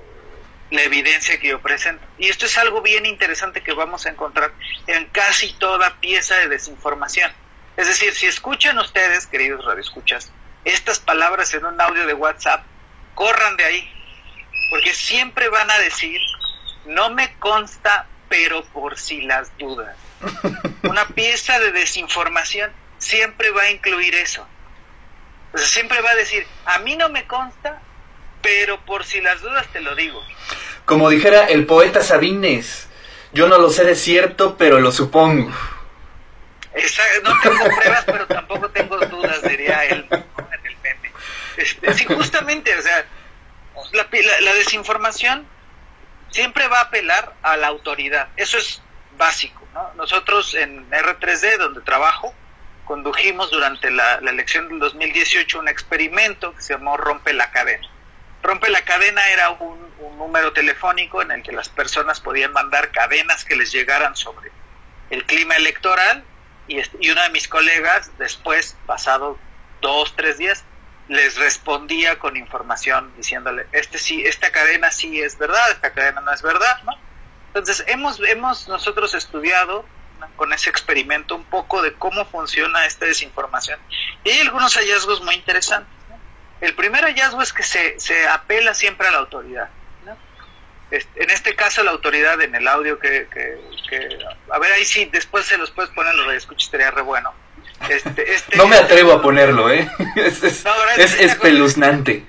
la 0.71 0.83
evidencia 0.83 1.39
que 1.39 1.50
yo 1.50 1.62
presento. 1.62 2.05
Y 2.17 2.27
esto 2.29 2.45
es 2.45 2.57
algo 2.57 2.81
bien 2.81 3.05
interesante 3.05 3.62
que 3.62 3.74
vamos 3.74 4.05
a 4.05 4.09
encontrar 4.09 4.53
en 4.88 5.05
casi 5.07 5.53
toda 5.53 6.00
pieza 6.00 6.36
de 6.36 6.48
desinformación. 6.48 7.31
Es 7.75 7.88
decir, 7.88 8.13
si 8.13 8.27
escuchan 8.27 8.77
ustedes, 8.77 9.25
queridos 9.25 9.65
radioescuchas, 9.65 10.31
estas 10.65 11.00
palabras 11.00 11.53
en 11.53 11.65
un 11.65 11.79
audio 11.79 12.05
de 12.05 12.13
WhatsApp, 12.13 12.63
corran 13.19 13.57
de 13.57 13.65
ahí, 13.65 13.91
porque 14.69 14.93
siempre 14.93 15.49
van 15.49 15.69
a 15.69 15.77
decir 15.79 16.21
no 16.85 17.09
me 17.09 17.35
consta, 17.38 18.07
pero 18.29 18.63
por 18.63 18.97
si 18.97 19.21
las 19.21 19.55
dudas. 19.57 19.93
Una 20.83 21.05
pieza 21.09 21.59
de 21.59 21.73
desinformación 21.73 22.71
siempre 22.97 23.51
va 23.51 23.63
a 23.63 23.71
incluir 23.71 24.15
eso. 24.15 24.47
O 25.53 25.57
sea, 25.57 25.67
siempre 25.67 25.99
va 26.01 26.11
a 26.11 26.15
decir, 26.15 26.47
a 26.65 26.79
mí 26.79 26.95
no 26.95 27.09
me 27.09 27.27
consta, 27.27 27.81
pero 28.41 28.79
por 28.85 29.03
si 29.03 29.19
las 29.19 29.41
dudas 29.41 29.67
te 29.73 29.81
lo 29.81 29.95
digo. 29.95 30.23
Como 30.85 31.09
dijera 31.09 31.45
el 31.45 31.65
poeta 31.65 32.01
Sabines, 32.01 32.88
yo 33.33 33.49
no 33.49 33.57
lo 33.57 33.69
sé 33.69 33.83
de 33.83 33.95
cierto, 33.95 34.55
pero 34.57 34.79
lo 34.79 34.93
supongo. 34.93 35.51
No 37.23 37.39
tengo 37.41 37.65
pruebas, 37.75 38.05
pero 38.05 38.25
tampoco 38.27 38.69
tengo 38.69 38.97
dudas, 38.97 39.41
diría 39.43 39.83
él 39.85 40.07
¿no? 40.09 40.17
en 40.17 40.65
el 40.65 40.77
meme. 40.77 41.11
Este, 41.59 41.93
sí, 41.93 42.05
justamente, 42.05 42.75
o 42.77 42.81
sea, 42.81 43.05
la, 43.93 44.07
la- 44.11 44.41
la 44.41 44.53
desinformación 44.53 45.45
siempre 46.31 46.67
va 46.67 46.79
a 46.79 46.83
apelar 46.83 47.33
a 47.41 47.57
la 47.57 47.67
autoridad. 47.67 48.29
Eso 48.37 48.57
es 48.57 48.81
básico. 49.17 49.67
¿no? 49.73 49.91
Nosotros 49.95 50.55
en 50.55 50.89
R3D, 50.89 51.57
donde 51.57 51.81
trabajo, 51.81 52.33
condujimos 52.85 53.51
durante 53.51 53.91
la, 53.91 54.15
elección 54.15 54.69
del 54.69 54.79
2018 54.79 55.59
un 55.59 55.67
experimento 55.67 56.55
que 56.55 56.61
se 56.61 56.73
llamó 56.73 56.97
Rompe 56.97 57.33
la 57.33 57.51
Cadena. 57.51 57.87
Rompe 58.41 58.69
la 58.69 58.81
Cadena 58.83 59.27
era 59.29 59.49
un, 59.51 59.93
un 59.99 60.17
número 60.17 60.53
telefónico 60.53 61.21
en 61.21 61.31
el 61.31 61.43
que 61.43 61.51
las 61.51 61.67
personas 61.69 62.19
podían 62.21 62.53
mandar 62.53 62.89
cadenas 62.91 63.43
que 63.43 63.55
les 63.55 63.71
llegaran 63.71 64.15
sobre 64.15 64.49
el 65.09 65.25
clima 65.25 65.55
electoral 65.55 66.23
y, 66.67 66.79
est- 66.79 66.93
y 66.99 67.09
uno 67.11 67.21
de 67.21 67.29
mis 67.31 67.47
colegas 67.47 68.11
después, 68.17 68.75
pasado 68.85 69.37
dos, 69.81 70.15
tres 70.15 70.37
días, 70.37 70.63
les 71.09 71.37
respondía 71.37 72.19
con 72.19 72.37
información 72.37 73.11
diciéndole, 73.17 73.65
este 73.71 73.97
sí, 73.97 74.23
esta 74.25 74.51
cadena 74.51 74.91
sí 74.91 75.21
es 75.21 75.37
verdad, 75.37 75.71
esta 75.71 75.91
cadena 75.91 76.21
no 76.21 76.31
es 76.31 76.41
verdad, 76.43 76.83
¿no? 76.83 76.93
Entonces 77.47 77.83
hemos, 77.87 78.19
hemos 78.21 78.67
nosotros 78.67 79.15
estudiado 79.15 79.83
con 80.35 80.53
ese 80.53 80.69
experimento 80.69 81.35
un 81.35 81.45
poco 81.45 81.81
de 81.81 81.93
cómo 81.93 82.25
funciona 82.25 82.85
esta 82.85 83.05
desinformación 83.05 83.79
y 84.23 84.29
hay 84.29 84.39
algunos 84.41 84.75
hallazgos 84.75 85.23
muy 85.23 85.33
interesantes. 85.33 85.91
¿no? 86.09 86.17
El 86.61 86.75
primer 86.75 87.03
hallazgo 87.03 87.41
es 87.41 87.53
que 87.53 87.63
se, 87.63 87.99
se 87.99 88.27
apela 88.27 88.73
siempre 88.75 89.07
a 89.07 89.11
la 89.11 89.17
autoridad. 89.17 89.69
¿no? 90.05 90.15
Este, 90.91 91.23
en 91.23 91.31
este 91.31 91.55
caso 91.55 91.83
la 91.83 91.91
autoridad 91.91 92.39
en 92.41 92.53
el 92.53 92.67
audio 92.67 92.99
que, 92.99 93.27
que, 93.31 94.19
a 94.51 94.59
ver 94.59 94.73
ahí 94.73 94.85
sí 94.85 95.09
después 95.11 95.45
se 95.45 95.57
los 95.57 95.71
puedes 95.71 95.89
poner 95.91 96.13
los 96.13 96.25
radioescuchas 96.25 96.65
estaría 96.65 96.91
re 96.91 97.01
bueno 97.01 97.33
este, 97.89 98.33
este- 98.33 98.57
No 98.57 98.67
me 98.67 98.75
atrevo 98.75 99.13
a 99.13 99.21
ponerlo, 99.21 99.71
¿eh? 99.71 99.89
Es, 100.15 100.43
es, 100.43 100.63
No, 100.65 100.71
ahora 100.71 100.95
es 100.95 101.12
sí 101.12 101.17
está 101.24 101.33
espeluznante. 101.33 102.25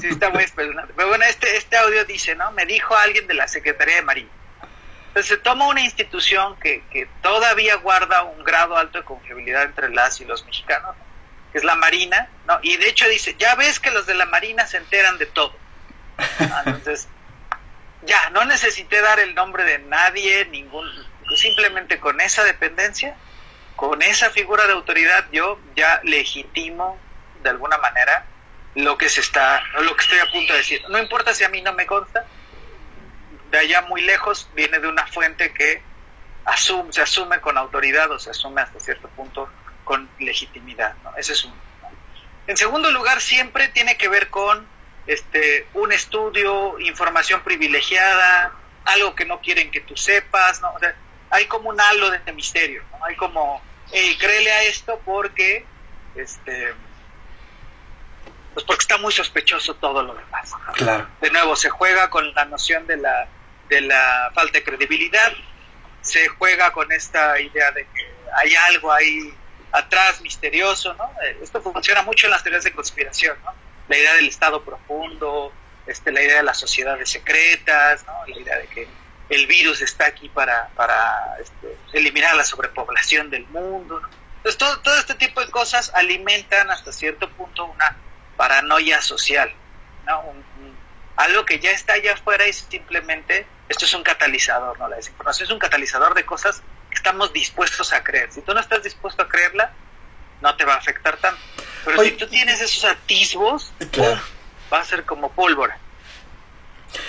sí 0.00 0.08
está 0.08 0.30
muy 0.30 0.42
espeluznante. 0.44 0.92
Pero 0.96 1.08
bueno 1.08 1.24
este 1.24 1.56
este 1.56 1.76
audio 1.76 2.04
dice 2.04 2.34
no 2.34 2.50
me 2.52 2.66
dijo 2.66 2.96
alguien 2.96 3.26
de 3.26 3.34
la 3.34 3.46
secretaría 3.48 3.96
de 3.96 4.02
marina. 4.02 4.30
Entonces 5.08 5.28
se 5.28 5.36
toma 5.36 5.68
una 5.68 5.80
institución 5.80 6.56
que, 6.58 6.82
que 6.90 7.06
todavía 7.22 7.76
guarda 7.76 8.24
un 8.24 8.42
grado 8.42 8.76
alto 8.76 8.98
de 8.98 9.04
confiabilidad 9.04 9.62
entre 9.64 9.88
las 9.90 10.20
y 10.20 10.24
los 10.24 10.44
mexicanos 10.44 10.96
que 11.52 11.58
es 11.58 11.64
la 11.64 11.76
marina 11.76 12.28
no 12.48 12.58
y 12.62 12.76
de 12.78 12.88
hecho 12.88 13.08
dice 13.08 13.36
ya 13.38 13.54
ves 13.54 13.78
que 13.78 13.92
los 13.92 14.06
de 14.06 14.14
la 14.14 14.26
marina 14.26 14.66
se 14.66 14.78
enteran 14.78 15.18
de 15.18 15.26
todo 15.26 15.56
Ah, 16.18 16.62
entonces 16.66 17.06
ya, 18.06 18.30
no 18.30 18.44
necesité 18.44 19.00
dar 19.00 19.20
el 19.20 19.34
nombre 19.36 19.62
de 19.64 19.78
nadie, 19.78 20.46
ningún, 20.46 20.86
simplemente 21.36 21.98
con 22.00 22.20
esa 22.20 22.44
dependencia, 22.44 23.16
con 23.76 24.02
esa 24.02 24.30
figura 24.30 24.66
de 24.66 24.72
autoridad, 24.72 25.26
yo 25.32 25.58
ya 25.74 26.00
legitimo 26.04 26.98
de 27.42 27.50
alguna 27.50 27.78
manera 27.78 28.24
lo 28.74 28.98
que 28.98 29.08
se 29.08 29.20
está, 29.20 29.62
lo 29.80 29.96
que 29.96 30.02
estoy 30.02 30.18
a 30.18 30.30
punto 30.30 30.52
de 30.52 30.58
decir. 30.60 30.82
No 30.88 30.98
importa 30.98 31.34
si 31.34 31.44
a 31.44 31.48
mí 31.48 31.60
no 31.62 31.72
me 31.72 31.86
consta, 31.86 32.24
de 33.50 33.58
allá 33.58 33.82
muy 33.82 34.02
lejos 34.02 34.48
viene 34.54 34.80
de 34.80 34.88
una 34.88 35.06
fuente 35.06 35.52
que 35.52 35.82
asume, 36.44 36.92
se 36.92 37.02
asume 37.02 37.40
con 37.40 37.56
autoridad 37.56 38.10
o 38.10 38.18
se 38.18 38.30
asume 38.30 38.62
hasta 38.62 38.80
cierto 38.80 39.08
punto 39.08 39.48
con 39.84 40.08
legitimidad. 40.18 40.94
¿no? 41.04 41.16
Ese 41.16 41.32
es 41.32 41.44
uno. 41.44 41.54
¿no? 41.82 41.88
En 42.46 42.56
segundo 42.56 42.90
lugar, 42.90 43.20
siempre 43.20 43.68
tiene 43.68 43.96
que 43.96 44.08
ver 44.08 44.28
con 44.30 44.66
este, 45.06 45.68
un 45.74 45.92
estudio, 45.92 46.78
información 46.80 47.42
privilegiada, 47.42 48.52
algo 48.84 49.14
que 49.14 49.24
no 49.24 49.40
quieren 49.40 49.70
que 49.70 49.80
tú 49.80 49.96
sepas, 49.96 50.60
¿no? 50.60 50.74
Hay 51.34 51.46
como 51.46 51.70
un 51.70 51.80
halo 51.80 52.10
de 52.10 52.32
misterio, 52.32 52.84
¿no? 52.92 53.04
Hay 53.04 53.16
como, 53.16 53.60
hey, 53.90 54.16
créele 54.20 54.52
a 54.52 54.62
esto 54.62 55.00
porque, 55.04 55.66
este, 56.14 56.72
pues 58.52 58.64
porque 58.64 58.82
está 58.82 58.98
muy 58.98 59.12
sospechoso 59.12 59.74
todo 59.74 60.04
lo 60.04 60.14
demás. 60.14 60.52
¿no? 60.52 60.72
Claro. 60.74 61.08
De 61.20 61.30
nuevo, 61.30 61.56
se 61.56 61.70
juega 61.70 62.08
con 62.08 62.32
la 62.34 62.44
noción 62.44 62.86
de 62.86 62.98
la, 62.98 63.26
de 63.68 63.80
la 63.80 64.30
falta 64.32 64.58
de 64.58 64.64
credibilidad, 64.64 65.32
se 66.02 66.28
juega 66.28 66.72
con 66.72 66.92
esta 66.92 67.40
idea 67.40 67.72
de 67.72 67.84
que 67.86 68.14
hay 68.36 68.54
algo 68.54 68.92
ahí 68.92 69.34
atrás 69.72 70.20
misterioso, 70.20 70.94
¿no? 70.94 71.10
Eh, 71.24 71.38
Esto 71.42 71.60
funciona 71.60 72.02
mucho 72.02 72.28
en 72.28 72.30
las 72.30 72.44
teorías 72.44 72.62
de 72.62 72.72
conspiración, 72.72 73.36
¿no? 73.44 73.52
La 73.88 73.98
idea 73.98 74.14
del 74.14 74.28
Estado 74.28 74.62
profundo, 74.62 75.52
este, 75.88 76.12
la 76.12 76.22
idea 76.22 76.36
de 76.36 76.42
las 76.44 76.60
sociedades 76.60 77.10
secretas, 77.10 78.06
¿no? 78.06 78.24
La 78.24 78.40
idea 78.40 78.56
de 78.58 78.68
que 78.68 78.88
el 79.28 79.46
virus 79.46 79.80
está 79.80 80.06
aquí 80.06 80.28
para, 80.28 80.68
para 80.76 81.36
este, 81.40 81.76
eliminar 81.92 82.34
la 82.36 82.44
sobrepoblación 82.44 83.30
del 83.30 83.46
mundo, 83.48 84.00
¿no? 84.00 84.08
Entonces, 84.36 84.58
todo, 84.58 84.80
todo 84.80 84.98
este 84.98 85.14
tipo 85.14 85.40
de 85.40 85.50
cosas 85.50 85.90
alimentan 85.94 86.70
hasta 86.70 86.92
cierto 86.92 87.30
punto 87.30 87.64
una 87.64 87.96
paranoia 88.36 89.00
social, 89.00 89.50
¿no? 90.06 90.20
Un- 90.20 90.36
un- 90.36 90.76
algo 91.16 91.46
que 91.46 91.58
ya 91.60 91.70
está 91.70 91.94
allá 91.94 92.12
afuera 92.14 92.46
y 92.46 92.52
simplemente 92.52 93.46
esto 93.68 93.86
es 93.86 93.94
un 93.94 94.02
catalizador, 94.02 94.78
¿no? 94.78 94.88
La 94.88 94.96
desinformación 94.96 95.46
es 95.46 95.52
un 95.52 95.58
catalizador 95.58 96.12
de 96.14 96.26
cosas 96.26 96.60
que 96.90 96.96
estamos 96.96 97.32
dispuestos 97.32 97.92
a 97.94 98.02
creer. 98.04 98.30
Si 98.32 98.42
tú 98.42 98.52
no 98.52 98.60
estás 98.60 98.82
dispuesto 98.82 99.22
a 99.22 99.28
creerla, 99.28 99.72
no 100.42 100.54
te 100.56 100.64
va 100.66 100.74
a 100.74 100.78
afectar 100.78 101.16
tanto. 101.16 101.40
Pero 101.86 102.00
Oye, 102.00 102.10
si 102.10 102.16
tú 102.16 102.26
tienes 102.26 102.60
esos 102.60 102.84
atisbos, 102.84 103.72
Claro. 103.92 104.16
¡pum! 104.16 104.20
va 104.72 104.80
a 104.80 104.84
ser 104.84 105.04
como 105.04 105.30
pólvora. 105.32 105.78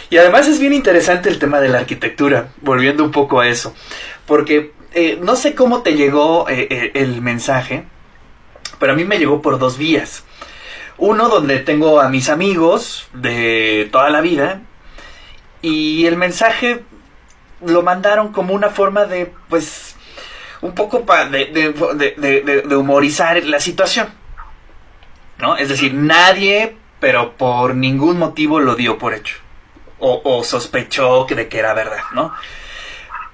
Y 0.10 0.18
además 0.18 0.48
es 0.48 0.60
bien 0.60 0.74
interesante 0.74 1.30
el 1.30 1.40
tema 1.40 1.60
de 1.60 1.70
la 1.70 1.80
arquitectura, 1.80 2.50
volviendo 2.62 3.04
un 3.04 3.12
poco 3.12 3.40
a 3.40 3.48
eso, 3.48 3.74
porque 4.26 4.72
eh, 4.94 5.20
no 5.22 5.36
sé 5.36 5.56
cómo 5.56 5.82
te 5.82 5.94
llegó 5.96 6.48
eh, 6.50 6.68
eh, 6.70 6.92
el 6.96 7.22
mensaje, 7.22 7.86
pero 8.80 8.94
a 8.94 8.96
mí 8.96 9.04
me 9.06 9.18
llegó 9.20 9.42
por 9.42 9.60
dos 9.60 9.78
vías. 9.78 10.24
Uno 10.98 11.28
donde 11.28 11.60
tengo 11.60 12.00
a 12.00 12.08
mis 12.10 12.30
amigos 12.30 13.08
de 13.14 13.90
toda 13.92 14.10
la 14.10 14.22
vida 14.22 14.62
y 15.62 16.06
el 16.06 16.16
mensaje 16.16 16.84
lo 17.66 17.82
mandaron 17.82 18.32
como 18.32 18.54
una 18.54 18.70
forma 18.70 19.06
de, 19.06 19.34
pues, 19.50 19.96
un 20.62 20.74
poco 20.74 21.06
pa- 21.06 21.26
de, 21.26 21.46
de- 21.48 22.76
humorizar 22.76 23.44
la 23.44 23.60
situación. 23.60 24.08
¿No? 25.38 25.58
Es 25.58 25.68
decir, 25.68 25.94
nadie, 25.94 26.78
pero 27.02 27.34
por 27.34 27.76
ningún 27.76 28.18
motivo 28.18 28.60
lo 28.62 28.76
dio 28.76 28.98
por 28.98 29.14
hecho 29.14 29.36
o, 30.24 30.44
sospechó 30.44 31.26
de 31.26 31.48
que 31.48 31.60
era 31.60 31.74
verdad, 31.74 32.04
¿no? 32.14 32.34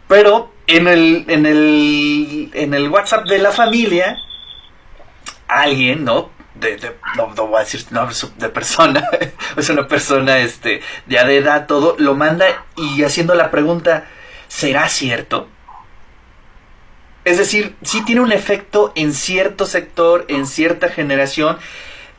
Pero 0.08 0.52
en 0.68 0.88
el, 0.88 1.26
en 1.28 1.46
el, 1.46 2.50
en 2.54 2.74
el 2.74 2.90
WhatsApp 2.90 3.26
de 3.28 3.40
la 3.40 3.52
familia, 3.52 4.18
alguien, 5.48 6.04
¿no? 6.04 6.32
De, 6.56 6.78
de- 6.78 6.98
no, 7.16 7.28
voy 7.30 7.56
a 7.58 7.60
decir 7.64 7.86
de 8.38 8.50
persona, 8.50 9.08
es 9.58 9.70
una 9.70 9.88
persona 9.88 10.40
este, 10.40 10.82
de 11.08 11.18
edad, 11.38 11.66
todo, 11.68 11.96
lo 11.98 12.16
manda 12.16 12.46
y 12.76 13.04
haciendo 13.04 13.36
la 13.36 13.52
pregunta, 13.52 14.06
¿será 14.48 14.88
cierto? 14.90 15.48
Es 17.24 17.38
decir, 17.38 17.76
sí 17.84 18.04
tiene 18.04 18.22
un 18.22 18.32
efecto 18.32 18.92
en 18.96 19.14
cierto 19.14 19.66
sector, 19.66 20.26
en 20.28 20.48
cierta 20.48 20.90
generación, 20.90 21.58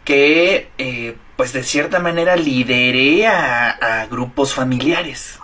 que 0.04 0.70
eh, 0.78 1.16
pues 1.42 1.52
de 1.52 1.64
cierta 1.64 1.98
manera 1.98 2.36
lidere 2.36 3.26
a, 3.26 3.70
a 3.70 4.06
grupos 4.06 4.54
familiares. 4.54 5.40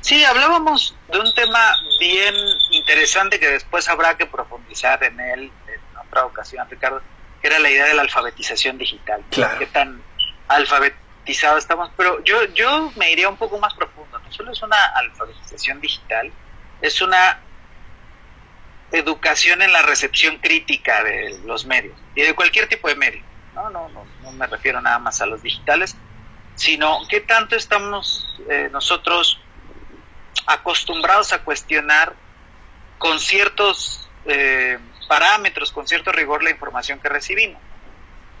Sí, 0.00 0.24
hablábamos 0.24 0.96
de 1.06 1.20
un 1.20 1.32
tema 1.34 1.72
bien 2.00 2.34
interesante 2.72 3.38
que 3.38 3.46
después 3.46 3.88
habrá 3.88 4.16
que 4.16 4.26
profundizar 4.26 5.04
en 5.04 5.20
él 5.20 5.52
en 5.68 5.98
otra 6.04 6.24
ocasión, 6.24 6.68
Ricardo, 6.68 7.00
que 7.40 7.46
era 7.46 7.60
la 7.60 7.70
idea 7.70 7.84
de 7.84 7.94
la 7.94 8.02
alfabetización 8.02 8.76
digital. 8.76 9.22
Claro. 9.30 9.56
Qué 9.56 9.66
tan 9.66 10.02
alfabetizados 10.48 11.60
estamos. 11.60 11.92
Pero 11.96 12.24
yo, 12.24 12.46
yo 12.46 12.90
me 12.96 13.12
iría 13.12 13.28
un 13.28 13.36
poco 13.36 13.60
más 13.60 13.72
profundo. 13.72 14.18
No 14.18 14.32
solo 14.32 14.50
es 14.50 14.60
una 14.64 14.84
alfabetización 14.96 15.80
digital, 15.80 16.32
es 16.82 17.00
una 17.00 17.38
educación 18.90 19.62
en 19.62 19.72
la 19.72 19.82
recepción 19.82 20.38
crítica 20.38 21.04
de 21.04 21.38
los 21.44 21.66
medios 21.66 21.96
y 22.16 22.22
de 22.22 22.34
cualquier 22.34 22.68
tipo 22.68 22.88
de 22.88 22.96
medio. 22.96 23.35
No, 23.56 23.70
no, 23.70 23.88
no, 23.88 24.04
no 24.22 24.32
me 24.32 24.46
refiero 24.46 24.82
nada 24.82 24.98
más 24.98 25.22
a 25.22 25.26
los 25.26 25.42
digitales, 25.42 25.96
sino 26.56 26.98
qué 27.08 27.20
tanto 27.20 27.56
estamos 27.56 28.38
eh, 28.50 28.68
nosotros 28.70 29.40
acostumbrados 30.46 31.32
a 31.32 31.42
cuestionar 31.42 32.14
con 32.98 33.18
ciertos 33.18 34.10
eh, 34.26 34.78
parámetros, 35.08 35.72
con 35.72 35.88
cierto 35.88 36.12
rigor 36.12 36.42
la 36.42 36.50
información 36.50 37.00
que 37.00 37.08
recibimos. 37.08 37.60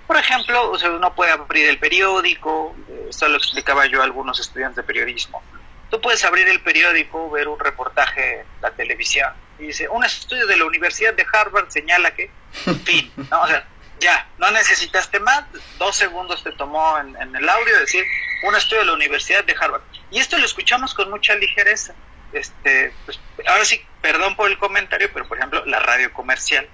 Por 0.06 0.18
ejemplo, 0.18 0.70
o 0.70 0.78
sea, 0.78 0.90
uno 0.90 1.14
puede 1.14 1.32
abrir 1.32 1.66
el 1.66 1.78
periódico, 1.78 2.76
eh, 2.86 3.06
esto 3.08 3.26
lo 3.26 3.38
explicaba 3.38 3.86
yo 3.86 4.02
a 4.02 4.04
algunos 4.04 4.38
estudiantes 4.38 4.76
de 4.76 4.82
periodismo, 4.82 5.42
Tú 5.90 6.00
puedes 6.00 6.24
abrir 6.24 6.48
el 6.48 6.60
periódico, 6.60 7.30
ver 7.30 7.46
un 7.46 7.60
reportaje 7.60 8.40
en 8.40 8.46
la 8.60 8.72
televisión 8.72 9.32
y 9.58 9.68
dice, 9.68 9.88
un 9.88 10.04
estudio 10.04 10.46
de 10.46 10.56
la 10.56 10.64
Universidad 10.64 11.14
de 11.14 11.24
Harvard 11.32 11.70
señala 11.70 12.12
que, 12.12 12.30
fin, 12.84 13.10
¿no? 13.30 13.42
O 13.42 13.46
sea, 13.46 13.64
ya, 14.00 14.28
no 14.38 14.50
necesitaste 14.50 15.20
más, 15.20 15.44
dos 15.78 15.96
segundos 15.96 16.42
te 16.42 16.52
tomó 16.52 16.98
en, 16.98 17.34
el 17.34 17.48
audio 17.48 17.78
decir 17.78 18.04
un 18.42 18.54
estudio 18.54 18.80
de 18.80 18.86
la 18.86 18.92
Universidad 18.92 19.44
de 19.44 19.56
Harvard. 19.58 19.82
Y 20.10 20.18
esto 20.18 20.38
lo 20.38 20.44
escuchamos 20.44 20.94
con 20.94 21.10
mucha 21.10 21.34
ligereza. 21.34 21.94
Este, 22.32 22.92
pues, 23.06 23.18
ahora 23.46 23.64
sí, 23.64 23.80
perdón 24.02 24.36
por 24.36 24.50
el 24.50 24.58
comentario, 24.58 25.10
pero 25.12 25.26
por 25.26 25.38
ejemplo, 25.38 25.64
la 25.64 25.78
radio 25.78 26.12
comercial. 26.12 26.68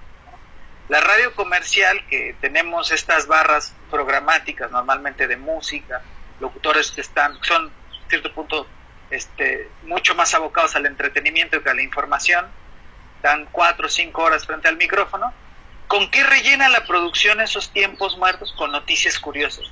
La 0.89 0.99
radio 0.99 1.33
comercial, 1.33 2.05
que 2.07 2.35
tenemos 2.41 2.91
estas 2.91 3.27
barras 3.27 3.73
programáticas 3.89 4.69
normalmente 4.69 5.27
de 5.27 5.37
música, 5.37 6.01
locutores 6.41 6.91
que 6.91 7.01
están, 7.01 7.37
son, 7.41 7.67
a 8.05 8.09
cierto 8.09 8.33
punto, 8.33 8.67
este, 9.09 9.69
mucho 9.83 10.13
más 10.15 10.33
abocados 10.33 10.75
al 10.75 10.85
entretenimiento 10.85 11.63
que 11.63 11.69
a 11.69 11.73
la 11.73 11.81
información, 11.81 12.47
dan 13.21 13.47
cuatro 13.51 13.87
o 13.87 13.89
cinco 13.89 14.23
horas 14.23 14.45
frente 14.45 14.67
al 14.67 14.75
micrófono, 14.75 15.33
¿Con 15.93 16.09
qué 16.09 16.23
rellena 16.23 16.69
la 16.69 16.85
producción 16.85 17.39
esos 17.39 17.69
tiempos 17.69 18.17
muertos? 18.17 18.51
Con 18.57 18.71
noticias 18.71 19.19
curiosas. 19.19 19.67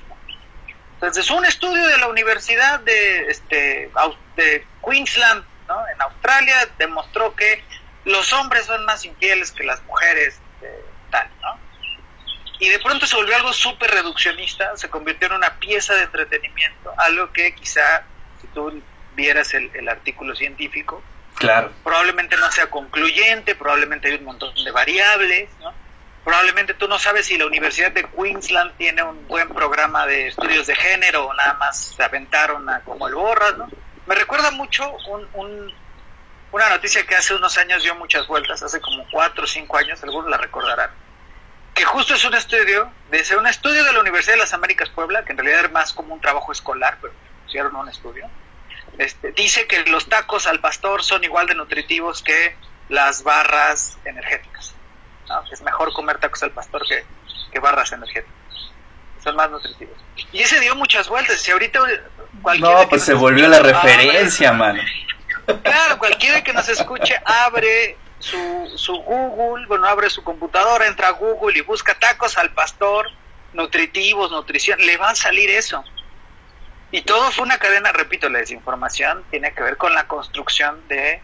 Entonces, 0.94 1.28
un 1.32 1.44
estudio 1.44 1.84
de 1.88 1.98
la 1.98 2.06
Universidad 2.06 2.78
de, 2.78 3.26
este, 3.26 3.90
de 4.36 4.64
Queensland, 4.88 5.44
¿no? 5.66 5.88
en 5.88 6.00
Australia, 6.00 6.68
demostró 6.78 7.34
que 7.34 7.64
los 8.04 8.32
hombres 8.34 8.66
son 8.66 8.84
más 8.84 9.04
infieles 9.04 9.50
que 9.50 9.64
las 9.64 9.82
mujeres, 9.82 10.40
eh, 10.60 10.84
tal, 11.10 11.28
¿no? 11.40 11.58
Y 12.60 12.68
de 12.68 12.78
pronto 12.78 13.04
se 13.04 13.16
volvió 13.16 13.34
algo 13.34 13.52
súper 13.52 13.90
reduccionista, 13.90 14.76
se 14.76 14.88
convirtió 14.88 15.26
en 15.26 15.34
una 15.34 15.58
pieza 15.58 15.94
de 15.94 16.04
entretenimiento, 16.04 16.94
algo 16.98 17.32
que 17.32 17.52
quizá, 17.52 18.04
si 18.40 18.46
tú 18.46 18.80
vieras 19.16 19.54
el, 19.54 19.72
el 19.74 19.88
artículo 19.88 20.36
científico, 20.36 21.02
claro. 21.34 21.72
probablemente 21.82 22.36
no 22.36 22.48
sea 22.52 22.70
concluyente, 22.70 23.56
probablemente 23.56 24.06
hay 24.06 24.18
un 24.18 24.24
montón 24.24 24.54
de 24.64 24.70
variables, 24.70 25.50
¿no? 25.58 25.81
Probablemente 26.24 26.74
tú 26.74 26.88
no 26.88 26.98
sabes 26.98 27.26
si 27.26 27.36
la 27.36 27.46
Universidad 27.46 27.92
de 27.92 28.04
Queensland 28.04 28.76
tiene 28.76 29.02
un 29.02 29.26
buen 29.26 29.48
programa 29.48 30.06
de 30.06 30.28
estudios 30.28 30.66
de 30.66 30.74
género 30.74 31.26
o 31.26 31.34
nada 31.34 31.54
más 31.54 31.94
se 31.96 32.02
aventaron 32.02 32.68
a 32.68 32.80
como 32.80 33.08
el 33.08 33.14
borras, 33.14 33.56
¿no? 33.56 33.68
Me 34.06 34.14
recuerda 34.14 34.50
mucho 34.50 34.90
un, 35.08 35.28
un, 35.34 35.74
una 36.52 36.68
noticia 36.68 37.06
que 37.06 37.14
hace 37.14 37.34
unos 37.34 37.56
años 37.58 37.82
dio 37.82 37.94
muchas 37.94 38.26
vueltas, 38.26 38.62
hace 38.62 38.80
como 38.80 39.04
cuatro 39.10 39.44
o 39.44 39.46
cinco 39.46 39.78
años, 39.78 40.02
algunos 40.02 40.30
la 40.30 40.36
recordarán, 40.36 40.90
que 41.74 41.84
justo 41.84 42.14
es 42.14 42.24
un 42.24 42.34
estudio, 42.34 42.92
de 43.10 43.36
un 43.36 43.46
estudio 43.46 43.84
de 43.84 43.92
la 43.92 44.00
Universidad 44.00 44.34
de 44.34 44.40
las 44.40 44.52
Américas 44.52 44.88
Puebla, 44.90 45.24
que 45.24 45.32
en 45.32 45.38
realidad 45.38 45.60
era 45.60 45.68
más 45.68 45.92
como 45.92 46.14
un 46.14 46.20
trabajo 46.20 46.52
escolar, 46.52 46.98
pero 47.00 47.14
hicieron 47.46 47.74
un 47.76 47.88
estudio, 47.88 48.28
este, 48.98 49.32
dice 49.32 49.66
que 49.66 49.84
los 49.86 50.08
tacos 50.08 50.46
al 50.46 50.60
pastor 50.60 51.02
son 51.02 51.24
igual 51.24 51.46
de 51.46 51.54
nutritivos 51.54 52.22
que 52.22 52.56
las 52.88 53.22
barras 53.22 53.96
energéticas. 54.04 54.74
Es 55.50 55.62
mejor 55.62 55.92
comer 55.92 56.18
tacos 56.18 56.42
al 56.42 56.50
pastor 56.50 56.82
que, 56.86 57.04
que 57.52 57.58
barras 57.58 57.92
energéticas. 57.92 58.34
Son 59.22 59.36
más 59.36 59.50
nutritivos. 59.50 59.96
Y 60.32 60.40
ese 60.40 60.58
dio 60.60 60.74
muchas 60.74 61.08
vueltas. 61.08 61.46
Y 61.46 61.50
ahorita 61.50 61.80
No, 62.58 62.88
pues 62.88 63.04
se 63.04 63.14
volvió 63.14 63.48
la 63.48 63.60
referencia, 63.60 64.52
man. 64.52 64.80
Claro, 65.62 65.98
cualquiera 65.98 66.42
que 66.42 66.52
nos 66.52 66.68
escuche 66.68 67.16
abre 67.24 67.96
su, 68.18 68.72
su 68.76 68.94
Google, 69.02 69.66
bueno, 69.66 69.86
abre 69.86 70.08
su 70.08 70.22
computadora, 70.22 70.86
entra 70.86 71.08
a 71.08 71.12
Google 71.12 71.58
y 71.58 71.62
busca 71.62 71.94
tacos 71.94 72.38
al 72.38 72.50
pastor, 72.50 73.06
nutritivos, 73.52 74.30
nutrición, 74.30 74.78
le 74.80 74.96
va 74.96 75.10
a 75.10 75.14
salir 75.14 75.50
eso. 75.50 75.84
Y 76.92 77.02
todo 77.02 77.30
fue 77.32 77.44
una 77.44 77.58
cadena, 77.58 77.90
repito, 77.90 78.28
la 78.28 78.38
desinformación 78.38 79.24
tiene 79.30 79.52
que 79.54 79.62
ver 79.62 79.76
con 79.76 79.94
la 79.94 80.06
construcción 80.06 80.86
de 80.88 81.22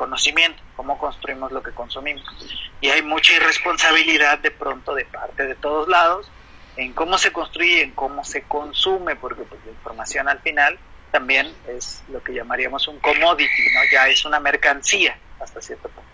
conocimiento, 0.00 0.62
cómo 0.76 0.96
construimos 0.96 1.52
lo 1.52 1.62
que 1.62 1.72
consumimos. 1.72 2.24
Y 2.80 2.88
hay 2.88 3.02
mucha 3.02 3.34
irresponsabilidad 3.34 4.38
de 4.38 4.50
pronto 4.50 4.94
de 4.94 5.04
parte 5.04 5.44
de 5.44 5.54
todos 5.54 5.88
lados 5.88 6.26
en 6.76 6.94
cómo 6.94 7.18
se 7.18 7.32
construye, 7.32 7.82
en 7.82 7.90
cómo 7.90 8.24
se 8.24 8.44
consume, 8.44 9.14
porque 9.16 9.42
pues, 9.42 9.60
la 9.66 9.72
información 9.72 10.26
al 10.26 10.40
final 10.40 10.78
también 11.10 11.54
es 11.68 12.02
lo 12.08 12.22
que 12.22 12.32
llamaríamos 12.32 12.88
un 12.88 12.98
commodity, 13.00 13.62
¿no? 13.74 13.80
Ya 13.92 14.08
es 14.08 14.24
una 14.24 14.40
mercancía 14.40 15.18
hasta 15.38 15.60
cierto 15.60 15.90
punto. 15.90 16.08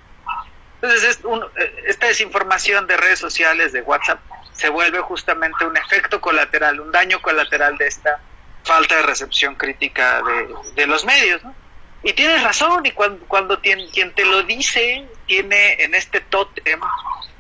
Entonces, 0.83 1.21
eh, 1.57 1.85
esta 1.87 2.09
desinformación 2.09 2.89
de 2.89 2.97
redes 2.97 3.21
sociales, 3.21 3.73
de 3.73 3.83
WhatsApp, 3.83 4.19
se 4.53 4.69
vuelve 4.69 4.99
justamente 5.01 5.65
un 5.65 5.77
efecto 5.77 6.21
colateral, 6.21 6.81
un 6.81 6.91
daño 6.91 7.23
colateral 7.23 7.79
de 7.79 7.87
esta 7.87 8.19
falta 8.65 8.97
de 8.97 9.03
recepción 9.03 9.55
crítica 9.55 10.23
de, 10.23 10.73
de 10.75 10.87
los 10.89 11.05
medios, 11.05 11.45
¿no? 11.45 11.55
Y 12.03 12.13
tienes 12.13 12.43
razón, 12.43 12.85
y 12.87 12.93
cuando, 12.93 13.25
cuando 13.27 13.61
quien, 13.61 14.13
te 14.15 14.25
lo 14.25 14.43
dice 14.43 15.07
tiene 15.27 15.83
en 15.83 15.95
este 15.95 16.21
tótem, 16.21 16.81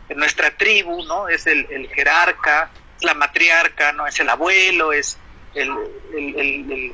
en 0.09 0.19
nuestra 0.19 0.51
tribu, 0.57 1.05
¿no? 1.05 1.29
Es 1.29 1.47
el, 1.47 1.67
el 1.71 1.89
jerarca, 1.89 2.71
es 2.97 3.05
la 3.05 3.15
matriarca, 3.15 3.93
¿no? 3.93 4.07
Es 4.07 4.19
el 4.19 4.29
abuelo, 4.29 4.93
es 4.93 5.19
el, 5.55 5.71
el, 6.15 6.37
el, 6.39 6.93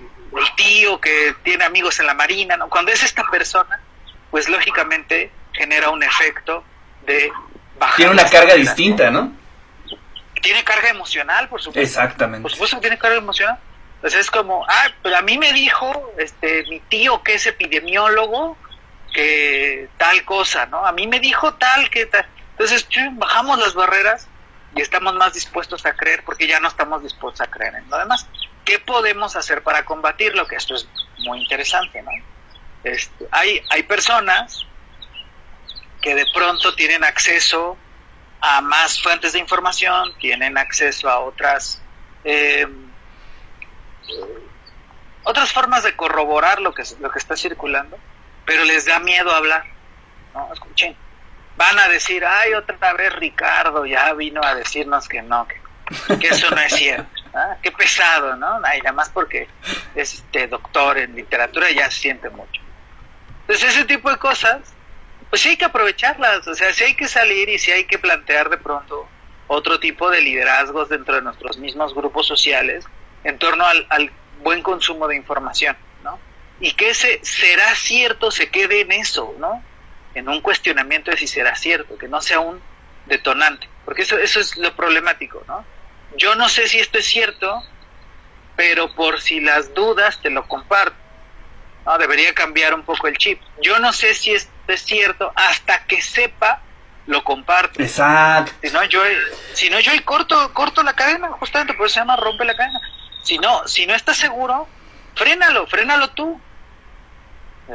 tío 0.56 1.00
que 1.00 1.34
tiene 1.42 1.64
amigos 1.64 1.98
en 2.00 2.06
la 2.06 2.14
marina, 2.14 2.56
¿no? 2.56 2.68
Cuando 2.68 2.92
es 2.92 3.02
esta 3.02 3.24
persona, 3.30 3.80
pues 4.30 4.48
lógicamente 4.48 5.30
genera 5.52 5.90
un 5.90 6.02
efecto 6.02 6.64
de 7.06 7.30
bajar. 7.78 7.96
Tiene 7.96 8.12
una 8.12 8.28
carga 8.28 8.54
distinta, 8.54 9.10
¿no? 9.10 9.32
Tiene 10.42 10.64
carga 10.64 10.88
emocional, 10.88 11.48
por 11.48 11.60
supuesto. 11.60 11.80
Exactamente. 11.80 12.42
Por 12.42 12.50
supuesto 12.50 12.76
que 12.76 12.82
tiene 12.82 12.98
carga 12.98 13.16
emocional. 13.16 13.58
Entonces 14.02 14.22
es 14.22 14.30
como, 14.32 14.66
ah, 14.68 14.88
pero 15.00 15.16
a 15.16 15.22
mí 15.22 15.38
me 15.38 15.52
dijo 15.52 16.12
este 16.18 16.64
mi 16.64 16.80
tío 16.80 17.22
que 17.22 17.34
es 17.34 17.46
epidemiólogo 17.46 18.58
que 19.14 19.88
tal 19.96 20.24
cosa, 20.24 20.66
¿no? 20.66 20.84
A 20.84 20.90
mí 20.90 21.06
me 21.06 21.20
dijo 21.20 21.54
tal 21.54 21.88
que 21.88 22.06
tal. 22.06 22.26
Entonces 22.50 22.84
bajamos 23.12 23.60
las 23.60 23.74
barreras 23.74 24.26
y 24.74 24.80
estamos 24.80 25.14
más 25.14 25.34
dispuestos 25.34 25.86
a 25.86 25.94
creer 25.94 26.24
porque 26.24 26.48
ya 26.48 26.58
no 26.58 26.66
estamos 26.66 27.00
dispuestos 27.04 27.46
a 27.46 27.48
creer 27.48 27.76
en 27.76 27.88
lo 27.88 27.96
demás. 27.96 28.26
¿Qué 28.64 28.80
podemos 28.80 29.36
hacer 29.36 29.62
para 29.62 29.84
combatirlo? 29.84 30.48
Que 30.48 30.56
esto 30.56 30.74
es 30.74 30.88
muy 31.18 31.40
interesante, 31.40 32.02
¿no? 32.02 32.10
Este, 32.82 33.28
hay, 33.30 33.62
hay 33.70 33.84
personas 33.84 34.66
que 36.00 36.16
de 36.16 36.26
pronto 36.34 36.74
tienen 36.74 37.04
acceso 37.04 37.78
a 38.40 38.60
más 38.62 39.00
fuentes 39.00 39.34
de 39.34 39.38
información, 39.38 40.12
tienen 40.18 40.58
acceso 40.58 41.08
a 41.08 41.20
otras 41.20 41.80
eh, 42.24 42.66
otras 45.24 45.52
formas 45.52 45.82
de 45.82 45.94
corroborar 45.94 46.60
lo 46.60 46.74
que, 46.74 46.82
lo 47.00 47.10
que 47.10 47.18
está 47.18 47.36
circulando, 47.36 47.98
pero 48.44 48.64
les 48.64 48.86
da 48.86 48.98
miedo 48.98 49.32
hablar. 49.32 49.64
No, 50.34 50.52
escuchen. 50.52 50.96
Van 51.56 51.78
a 51.78 51.88
decir, 51.88 52.24
ay, 52.24 52.54
otra 52.54 52.92
vez 52.94 53.12
Ricardo 53.14 53.84
ya 53.86 54.12
vino 54.14 54.42
a 54.42 54.54
decirnos 54.54 55.08
que 55.08 55.22
no, 55.22 55.46
que, 55.46 56.28
eso 56.28 56.50
no 56.50 56.60
es 56.60 56.72
cierto. 56.74 57.08
¿Ah? 57.34 57.56
Qué 57.62 57.70
pesado, 57.70 58.36
¿no? 58.36 58.60
Ay, 58.64 58.80
nada 58.82 59.04
porque 59.12 59.48
es 59.94 60.14
este 60.14 60.46
doctor 60.48 60.98
en 60.98 61.14
literatura 61.14 61.70
ya 61.70 61.90
se 61.90 62.00
siente 62.00 62.28
mucho. 62.30 62.60
Entonces 63.42 63.74
ese 63.74 63.84
tipo 63.84 64.10
de 64.10 64.18
cosas, 64.18 64.74
pues 65.30 65.40
sí 65.40 65.50
hay 65.50 65.56
que 65.56 65.64
aprovecharlas, 65.64 66.46
o 66.46 66.54
sea, 66.54 66.72
sí 66.74 66.84
hay 66.84 66.94
que 66.94 67.08
salir 67.08 67.48
y 67.48 67.58
sí 67.58 67.70
hay 67.70 67.84
que 67.84 67.98
plantear 67.98 68.50
de 68.50 68.58
pronto 68.58 69.08
otro 69.46 69.80
tipo 69.80 70.10
de 70.10 70.20
liderazgos 70.20 70.88
dentro 70.88 71.14
de 71.14 71.22
nuestros 71.22 71.58
mismos 71.58 71.94
grupos 71.94 72.26
sociales 72.26 72.86
en 73.24 73.38
torno 73.38 73.64
al, 73.64 73.86
al 73.90 74.10
buen 74.42 74.62
consumo 74.62 75.08
de 75.08 75.16
información, 75.16 75.76
¿no? 76.02 76.18
Y 76.60 76.72
que 76.72 76.90
ese 76.90 77.20
será 77.22 77.74
cierto 77.74 78.30
se 78.30 78.50
quede 78.50 78.80
en 78.80 78.92
eso, 78.92 79.34
¿no? 79.38 79.62
En 80.14 80.28
un 80.28 80.40
cuestionamiento 80.40 81.10
de 81.10 81.16
si 81.16 81.26
será 81.26 81.56
cierto, 81.56 81.96
que 81.96 82.08
no 82.08 82.20
sea 82.20 82.40
un 82.40 82.60
detonante, 83.06 83.68
porque 83.84 84.02
eso, 84.02 84.18
eso 84.18 84.40
es 84.40 84.56
lo 84.56 84.74
problemático, 84.74 85.42
¿no? 85.48 85.64
Yo 86.16 86.34
no 86.34 86.48
sé 86.48 86.68
si 86.68 86.78
esto 86.78 86.98
es 86.98 87.06
cierto, 87.06 87.62
pero 88.56 88.94
por 88.94 89.20
si 89.20 89.40
las 89.40 89.72
dudas 89.74 90.20
te 90.20 90.30
lo 90.30 90.46
comparto. 90.46 90.96
¿no? 91.86 91.98
Debería 91.98 92.34
cambiar 92.34 92.74
un 92.74 92.82
poco 92.82 93.08
el 93.08 93.16
chip. 93.16 93.40
Yo 93.62 93.78
no 93.78 93.92
sé 93.92 94.14
si 94.14 94.32
esto 94.32 94.50
es 94.68 94.82
cierto 94.82 95.32
hasta 95.34 95.84
que 95.86 96.02
sepa 96.02 96.60
lo 97.06 97.24
comparto. 97.24 97.82
Exacto. 97.82 98.52
Si 98.62 98.72
no, 98.72 98.84
yo, 98.84 99.00
si 99.54 99.70
no, 99.70 99.80
yo 99.80 99.92
corto, 100.04 100.52
corto 100.52 100.82
la 100.82 100.92
cadena, 100.92 101.28
justamente, 101.32 101.74
por 101.74 101.86
eso 101.86 101.94
se 101.94 102.00
llama 102.00 102.16
rompe 102.16 102.44
la 102.44 102.54
cadena. 102.54 102.80
Si 103.22 103.38
no, 103.38 103.66
si 103.66 103.86
no 103.86 103.94
estás 103.94 104.16
seguro, 104.16 104.68
frénalo, 105.14 105.66
frénalo 105.66 106.08
tú. 106.10 106.40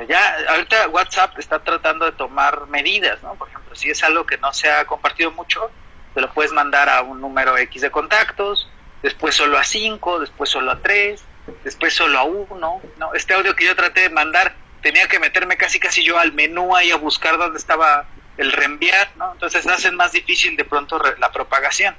Ya, 0.07 0.37
ahorita 0.49 0.89
WhatsApp 0.89 1.39
está 1.39 1.59
tratando 1.59 2.05
de 2.05 2.11
tomar 2.11 2.67
medidas, 2.67 3.23
¿no? 3.23 3.35
Por 3.35 3.47
ejemplo, 3.47 3.73
si 3.75 3.89
es 3.89 4.03
algo 4.03 4.25
que 4.25 4.37
no 4.37 4.53
se 4.53 4.69
ha 4.69 4.85
compartido 4.85 5.31
mucho, 5.31 5.71
te 6.13 6.21
lo 6.21 6.31
puedes 6.33 6.51
mandar 6.51 6.89
a 6.89 7.01
un 7.01 7.21
número 7.21 7.57
X 7.57 7.81
de 7.81 7.89
contactos, 7.89 8.69
después 9.01 9.35
solo 9.35 9.57
a 9.57 9.63
5, 9.63 10.19
después 10.19 10.49
solo 10.49 10.71
a 10.71 10.79
3, 10.79 11.23
después 11.63 11.93
solo 11.93 12.19
a 12.19 12.23
1, 12.23 12.81
¿no? 12.97 13.13
Este 13.13 13.33
audio 13.33 13.55
que 13.55 13.65
yo 13.65 13.75
traté 13.75 14.01
de 14.01 14.09
mandar, 14.09 14.55
tenía 14.81 15.07
que 15.07 15.19
meterme 15.19 15.57
casi 15.57 15.79
casi 15.79 16.03
yo 16.03 16.19
al 16.19 16.33
menú 16.33 16.75
ahí 16.75 16.91
a 16.91 16.97
buscar 16.97 17.37
dónde 17.37 17.57
estaba 17.57 18.05
el 18.37 18.51
reenviar, 18.51 19.09
¿no? 19.15 19.31
Entonces 19.33 19.65
hacen 19.67 19.95
más 19.95 20.11
difícil 20.11 20.55
de 20.57 20.65
pronto 20.65 21.01
la 21.17 21.31
propagación. 21.31 21.95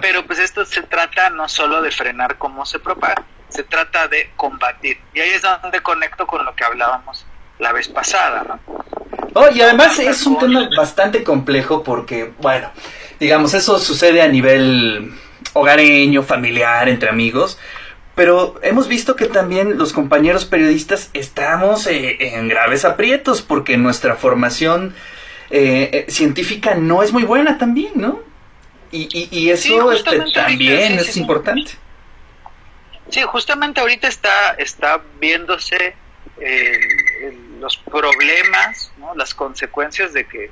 Pero 0.00 0.26
pues 0.26 0.38
esto 0.38 0.64
se 0.64 0.82
trata 0.82 1.30
no 1.30 1.48
solo 1.48 1.82
de 1.82 1.90
frenar 1.90 2.38
cómo 2.38 2.66
se 2.66 2.78
propaga, 2.78 3.24
se 3.48 3.62
trata 3.62 4.08
de 4.08 4.30
combatir. 4.36 4.98
Y 5.14 5.20
ahí 5.20 5.30
es 5.30 5.42
donde 5.42 5.80
conecto 5.80 6.26
con 6.26 6.44
lo 6.44 6.54
que 6.54 6.64
hablábamos 6.64 7.26
la 7.58 7.72
vez 7.72 7.88
pasada, 7.88 8.44
¿no? 8.46 8.60
Oh, 9.34 9.48
y 9.52 9.60
además 9.60 9.98
es 9.98 10.26
un 10.26 10.38
tema 10.38 10.68
bastante 10.76 11.22
complejo 11.22 11.84
porque, 11.84 12.32
bueno, 12.40 12.70
digamos, 13.20 13.54
eso 13.54 13.78
sucede 13.78 14.22
a 14.22 14.28
nivel 14.28 15.12
hogareño, 15.52 16.22
familiar, 16.22 16.88
entre 16.88 17.10
amigos, 17.10 17.58
pero 18.14 18.56
hemos 18.62 18.88
visto 18.88 19.14
que 19.14 19.26
también 19.26 19.78
los 19.78 19.92
compañeros 19.92 20.44
periodistas 20.44 21.10
estamos 21.12 21.86
eh, 21.86 22.16
en 22.36 22.48
graves 22.48 22.84
aprietos 22.84 23.40
porque 23.40 23.76
nuestra 23.76 24.16
formación 24.16 24.94
eh, 25.50 25.90
eh, 25.92 26.10
científica 26.10 26.74
no 26.74 27.02
es 27.02 27.12
muy 27.12 27.22
buena 27.22 27.56
también, 27.56 27.92
¿no? 27.94 28.29
Y, 28.92 29.28
y, 29.30 29.50
eso 29.50 29.92
este, 29.92 30.20
también 30.32 30.98
es 30.98 31.16
importante. 31.16 31.72
Sí, 33.08 33.22
justamente 33.22 33.80
ahorita 33.80 34.08
está, 34.08 34.54
está 34.54 35.00
viéndose 35.20 35.94
los 37.60 37.76
problemas, 37.76 38.92
¿no? 38.98 39.14
las 39.14 39.34
consecuencias 39.34 40.12
de 40.12 40.26
que 40.26 40.50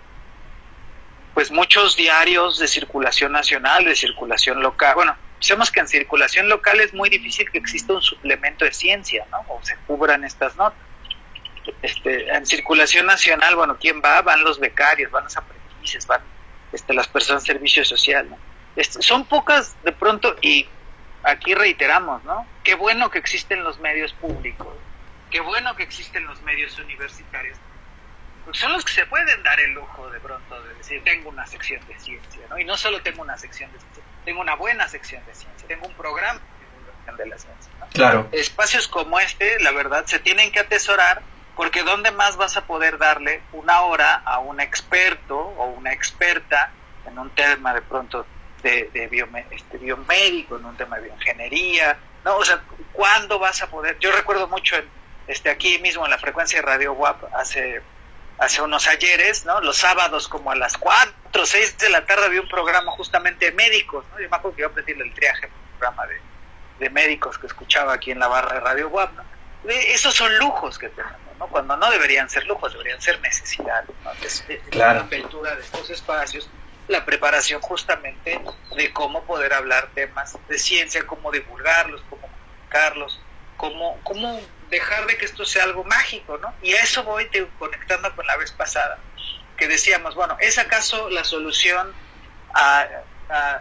pues 1.35 1.51
muchos 1.51 1.97
diarios 1.97 2.59
de 2.59 2.67
circulación 2.67 3.33
nacional, 3.33 3.85
de 3.85 3.95
circulación 3.95 4.61
local, 4.61 4.95
bueno, 4.97 5.17
sabemos 5.39 5.71
que 5.71 5.81
en 5.81 5.89
circulación 5.89 6.49
local 6.49 6.81
es 6.81 6.93
muy 6.93 7.09
difícil 7.09 7.49
que 7.51 7.59
exista 7.59 7.93
un 7.93 8.03
suplemento 8.03 8.65
de 8.65 8.73
ciencia, 8.73 9.25
¿no? 9.31 9.45
O 9.49 9.61
se 9.63 9.77
cubran 9.87 10.25
estas 10.25 10.57
notas. 10.57 10.81
Este, 11.81 12.29
en 12.29 12.45
circulación 12.45 13.07
nacional, 13.07 13.55
bueno, 13.55 13.77
¿quién 13.81 14.03
va? 14.05 14.21
Van 14.23 14.43
los 14.43 14.59
becarios, 14.59 15.13
van 15.13 15.25
los 15.25 15.37
aprendices, 15.37 16.07
van 16.09 16.23
este, 16.73 16.95
las 16.95 17.09
personas 17.09 17.45
servicio 17.45 17.85
social, 17.85 18.29
¿no? 18.31 18.39
Este, 18.77 19.03
son 19.03 19.25
pocas 19.25 19.77
de 19.83 19.93
pronto 19.93 20.37
y 20.41 20.69
aquí 21.23 21.55
reiteramos, 21.55 22.23
¿no? 22.25 22.47
Qué 22.63 22.75
bueno 22.75 23.11
que 23.11 23.19
existen 23.19 23.65
los 23.65 23.79
medios 23.81 24.13
públicos, 24.13 24.75
qué 25.31 25.41
bueno 25.41 25.75
que 25.77 25.83
existen 25.83 26.27
los 26.27 26.41
medios 26.43 26.79
universitarios, 26.79 27.59
porque 28.45 28.59
son 28.59 28.73
los 28.73 28.85
que 28.85 28.93
se 28.93 29.07
pueden 29.07 29.43
dar 29.43 29.59
el 29.61 29.73
lujo 29.73 30.09
de 30.11 30.21
pronto 30.21 30.63
de 30.63 30.75
decir, 30.75 31.03
tengo 31.05 31.31
una 31.31 31.47
sección 31.47 31.85
de 31.87 31.99
ciencia, 31.99 32.43
¿no? 32.49 32.59
Y 32.59 32.65
no 32.65 32.77
solo 32.77 33.03
tengo 33.03 33.23
una 33.23 33.37
sección 33.37 33.73
de 33.73 33.79
ciencia, 33.79 34.03
tengo 34.25 34.41
una 34.41 34.55
buena 34.55 34.89
sección 34.89 35.25
de 35.27 35.35
ciencia, 35.35 35.67
tengo 35.67 35.87
un 35.87 35.95
programa 35.95 36.39
de 36.39 36.67
divulgación 36.67 37.17
de 37.17 37.27
la 37.27 37.39
ciencia. 37.39 37.73
Claro. 37.93 38.29
Espacios 38.33 38.87
como 38.89 39.19
este, 39.19 39.59
la 39.61 39.73
verdad, 39.73 40.05
se 40.07 40.19
tienen 40.19 40.53
que 40.53 40.61
atesorar 40.61 41.23
porque 41.59 41.83
¿dónde 41.83 42.13
más 42.13 42.37
vas 42.37 42.57
a 42.57 42.65
poder 42.69 42.99
darle 42.99 43.43
una 43.53 43.81
hora 43.83 44.23
a 44.25 44.39
un 44.39 44.61
experto 44.61 45.37
o 45.37 45.67
una 45.71 45.93
experta 45.93 46.71
en 47.05 47.19
un 47.19 47.31
tema 47.31 47.75
de 47.75 47.83
pronto 47.83 48.25
de, 48.63 48.89
de 48.93 49.11
este, 49.51 49.77
biomédico, 49.79 50.57
en 50.57 50.65
un 50.65 50.77
tema 50.77 50.99
de 50.99 51.07
bioingeniería? 51.07 51.99
¿no? 52.25 52.37
O 52.37 52.45
sea, 52.45 52.63
¿cuándo 52.93 53.41
vas 53.41 53.61
a 53.61 53.67
poder? 53.67 53.99
Yo 53.99 54.13
recuerdo 54.13 54.47
mucho 54.47 54.77
en, 54.77 54.89
este, 55.27 55.51
aquí 55.51 55.81
mismo 55.81 56.05
en 56.05 56.13
la 56.13 56.19
frecuencia 56.19 56.61
de 56.61 56.65
Radio 56.65 56.93
WAP 56.93 57.25
hace, 57.35 57.83
hace 58.39 58.63
unos 58.63 58.87
ayeres, 58.87 59.45
¿no? 59.45 59.61
Los 59.61 59.79
sábados 59.79 60.29
como 60.29 60.53
a 60.53 60.55
las 60.55 60.77
4 60.77 61.43
o 61.43 61.45
6 61.45 61.77
de 61.79 61.91
la 61.91 62.07
tarde 62.07 62.27
había 62.27 62.41
un 62.41 62.49
programa 62.49 62.93
justamente 62.93 63.47
de 63.47 63.53
médicos, 63.57 64.05
¿no? 64.13 64.21
Yo 64.21 64.31
me 64.31 64.37
acuerdo 64.37 64.55
que 64.55 64.63
iba 64.63 64.71
a 64.71 64.75
pedirle 64.75 65.07
el 65.07 65.13
triaje, 65.13 65.47
un 65.47 65.79
programa 65.81 66.07
de, 66.07 66.21
de 66.79 66.91
médicos 66.91 67.37
que 67.37 67.49
escuchaba 67.49 67.95
aquí 67.95 68.13
en 68.13 68.21
la 68.21 68.29
barra 68.29 68.55
de 68.55 68.61
Radio 68.61 68.89
WAP, 68.91 69.13
¿no? 69.17 69.39
esos 69.69 70.15
son 70.15 70.39
lujos 70.39 70.79
que 70.79 70.89
tenemos, 70.91 71.28
¿no? 71.39 71.49
Cuando 71.49 71.77
no 71.77 71.91
deberían 71.91 72.29
ser 72.29 72.47
lujos, 72.47 72.73
deberían 72.73 73.01
ser 73.01 73.21
necesidades, 73.21 73.89
¿no? 74.05 74.11
claro. 74.71 75.01
La 75.01 75.07
apertura 75.07 75.55
de 75.55 75.63
estos 75.63 75.91
espacios, 75.91 76.49
la 76.89 77.05
preparación 77.05 77.61
justamente 77.61 78.41
de 78.77 78.93
cómo 78.93 79.25
poder 79.25 79.53
hablar 79.53 79.91
temas 79.95 80.37
de 80.49 80.59
ciencia, 80.59 81.07
cómo 81.07 81.31
divulgarlos, 81.31 82.03
cómo 82.09 82.23
comunicarlos, 82.23 83.21
cómo, 83.57 84.01
cómo 84.03 84.41
dejar 84.71 85.07
de 85.07 85.17
que 85.17 85.25
esto 85.27 85.45
sea 85.45 85.65
algo 85.65 85.85
mágico, 85.85 86.39
¿no? 86.39 86.55
Y 86.63 86.73
a 86.73 86.83
eso 86.83 87.05
voy 87.05 87.29
conectando 87.59 88.15
con 88.15 88.27
la 88.27 88.37
vez 88.37 88.53
pasada, 88.53 88.99
que 89.57 89.69
decíamos, 89.69 90.15
bueno, 90.15 90.37
¿es 90.41 90.59
acaso 90.59 91.11
la 91.11 91.25
solución 91.25 91.93
a, 92.55 92.87
a 93.29 93.61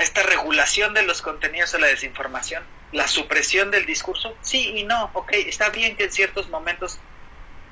esta 0.00 0.22
regulación 0.22 0.94
de 0.94 1.02
los 1.02 1.22
contenidos 1.22 1.72
de 1.72 1.78
la 1.80 1.86
desinformación? 1.86 2.64
La 2.92 3.06
supresión 3.06 3.70
del 3.70 3.86
discurso, 3.86 4.34
sí 4.40 4.72
y 4.76 4.84
no, 4.84 5.10
ok, 5.12 5.32
está 5.32 5.68
bien 5.70 5.96
que 5.96 6.04
en 6.04 6.12
ciertos 6.12 6.48
momentos 6.48 6.98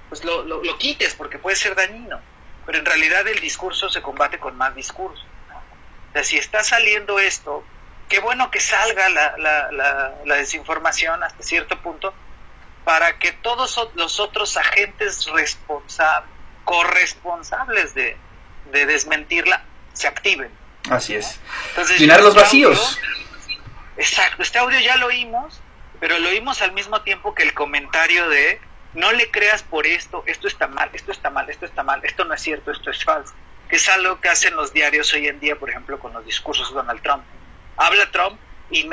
pues 0.09 0.25
lo, 0.25 0.43
lo, 0.43 0.79
quites 0.79 1.15
porque 1.15 1.39
puede 1.39 1.57
ser 1.57 1.75
dañino, 1.75 2.21
pero 2.65 2.79
en 2.79 2.85
realidad 2.85 3.27
el 3.27 3.41
discurso 3.41 3.89
se 3.89 4.03
combate 4.03 4.39
con 4.39 4.57
más 4.57 4.75
discurso. 4.75 5.23
O 6.11 6.13
sea, 6.13 6.25
si 6.25 6.39
está 6.39 6.63
saliendo 6.63 7.19
esto, 7.19 7.65
qué 8.09 8.21
bueno 8.21 8.51
que 8.51 8.61
salga 8.61 9.09
la, 9.09 9.37
la, 9.39 10.15
la, 10.25 10.35
desinformación 10.37 11.23
hasta 11.23 11.43
cierto 11.43 11.81
punto 11.81 12.15
para 12.85 13.19
que 13.19 13.33
todos 13.33 13.91
los 13.95 14.21
otros 14.21 14.57
agentes 14.57 15.27
responsables, 15.27 16.31
corresponsables 16.65 17.95
de, 17.95 18.17
de 18.71 18.87
desmentirla 18.87 19.65
se 19.93 20.07
activen. 20.07 20.51
Así 20.89 21.15
es. 21.15 21.41
Llenar 21.99 22.23
los 22.23 22.35
vacíos. 22.35 22.99
Exacto, 23.97 24.43
este 24.43 24.59
audio 24.59 24.79
ya 24.81 24.97
lo 24.97 25.07
oímos, 25.07 25.61
pero 26.01 26.19
lo 26.19 26.29
oímos 26.29 26.61
al 26.63 26.73
mismo 26.73 27.01
tiempo 27.03 27.35
que 27.35 27.43
el 27.43 27.55
comentario 27.55 28.29
de 28.29 28.61
no 28.95 29.13
le 29.13 29.31
creas 29.31 29.63
por 29.63 29.87
esto, 29.87 30.23
esto 30.27 30.49
está 30.49 30.67
mal, 30.67 30.91
esto 30.93 31.13
está 31.13 31.31
mal, 31.31 31.49
esto 31.49 31.67
está 31.67 31.83
mal, 31.83 32.05
esto 32.05 32.25
no 32.25 32.35
es 32.35 32.41
cierto, 32.41 32.71
esto 32.71 32.91
es 32.91 33.05
falso, 33.05 33.35
que 33.69 33.77
es 33.77 33.89
algo 33.89 34.21
que 34.21 34.29
hacen 34.29 34.55
los 34.57 34.73
diarios 34.73 35.13
hoy 35.13 35.29
en 35.29 35.41
día, 35.41 35.57
por 35.57 35.71
ejemplo, 35.71 35.99
con 35.99 36.13
los 36.13 36.25
discursos 36.25 36.69
de 36.71 36.75
Donald 36.75 37.03
Trump. 37.03 37.25
Habla 37.77 38.11
Trump, 38.11 38.39
y 38.71 38.89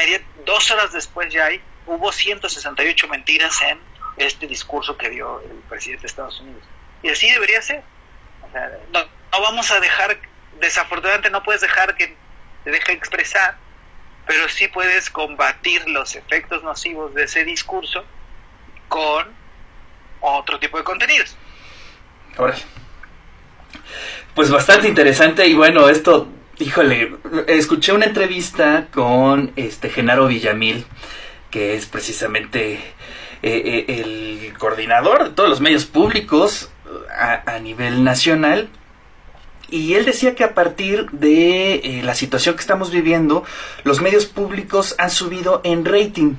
dos 0.45 0.71
horas 0.71 0.91
después 0.91 1.33
ya 1.33 1.45
hay, 1.45 1.61
hubo 1.85 2.11
168 2.11 3.07
mentiras 3.07 3.61
en 3.61 3.79
este 4.17 4.47
discurso 4.47 4.97
que 4.97 5.09
dio 5.09 5.41
el 5.41 5.57
presidente 5.69 6.03
de 6.03 6.07
Estados 6.07 6.39
Unidos. 6.39 6.63
Y 7.01 7.09
así 7.09 7.29
debería 7.31 7.61
ser. 7.61 7.83
no, 8.91 8.99
no 9.31 9.41
vamos 9.41 9.71
a 9.71 9.79
dejar, 9.79 10.19
desafortunadamente 10.59 11.29
no 11.29 11.43
puedes 11.43 11.61
dejar 11.61 11.95
que 11.95 12.15
te 12.63 12.71
deje 12.71 12.93
expresar 12.93 13.57
pero 14.25 14.47
sí 14.49 14.67
puedes 14.67 15.09
combatir 15.09 15.87
los 15.87 16.15
efectos 16.15 16.63
nocivos 16.63 17.13
de 17.13 17.23
ese 17.23 17.43
discurso 17.43 18.03
con 18.87 19.27
otro 20.21 20.59
tipo 20.59 20.77
de 20.77 20.83
contenidos. 20.83 21.35
Ahora, 22.37 22.55
pues 24.33 24.49
bastante 24.49 24.87
interesante 24.87 25.45
y 25.47 25.53
bueno, 25.53 25.89
esto, 25.89 26.27
híjole, 26.59 27.15
escuché 27.47 27.91
una 27.91 28.05
entrevista 28.05 28.87
con 28.91 29.51
este 29.55 29.89
Genaro 29.89 30.27
Villamil, 30.27 30.85
que 31.51 31.75
es 31.75 31.85
precisamente 31.85 32.73
eh, 32.75 32.81
eh, 33.43 33.85
el 33.87 34.53
coordinador 34.57 35.25
de 35.25 35.29
todos 35.31 35.49
los 35.49 35.61
medios 35.61 35.85
públicos 35.85 36.71
a, 37.15 37.55
a 37.55 37.59
nivel 37.59 38.03
nacional 38.03 38.69
y 39.73 39.95
él 39.95 40.05
decía 40.05 40.35
que 40.35 40.43
a 40.43 40.53
partir 40.53 41.09
de 41.09 41.73
eh, 41.73 42.01
la 42.03 42.13
situación 42.13 42.53
que 42.53 42.61
estamos 42.61 42.91
viviendo, 42.91 43.43
los 43.83 44.01
medios 44.01 44.27
públicos 44.27 44.93
han 44.99 45.09
subido 45.09 45.61
en 45.63 45.83
rating. 45.83 46.35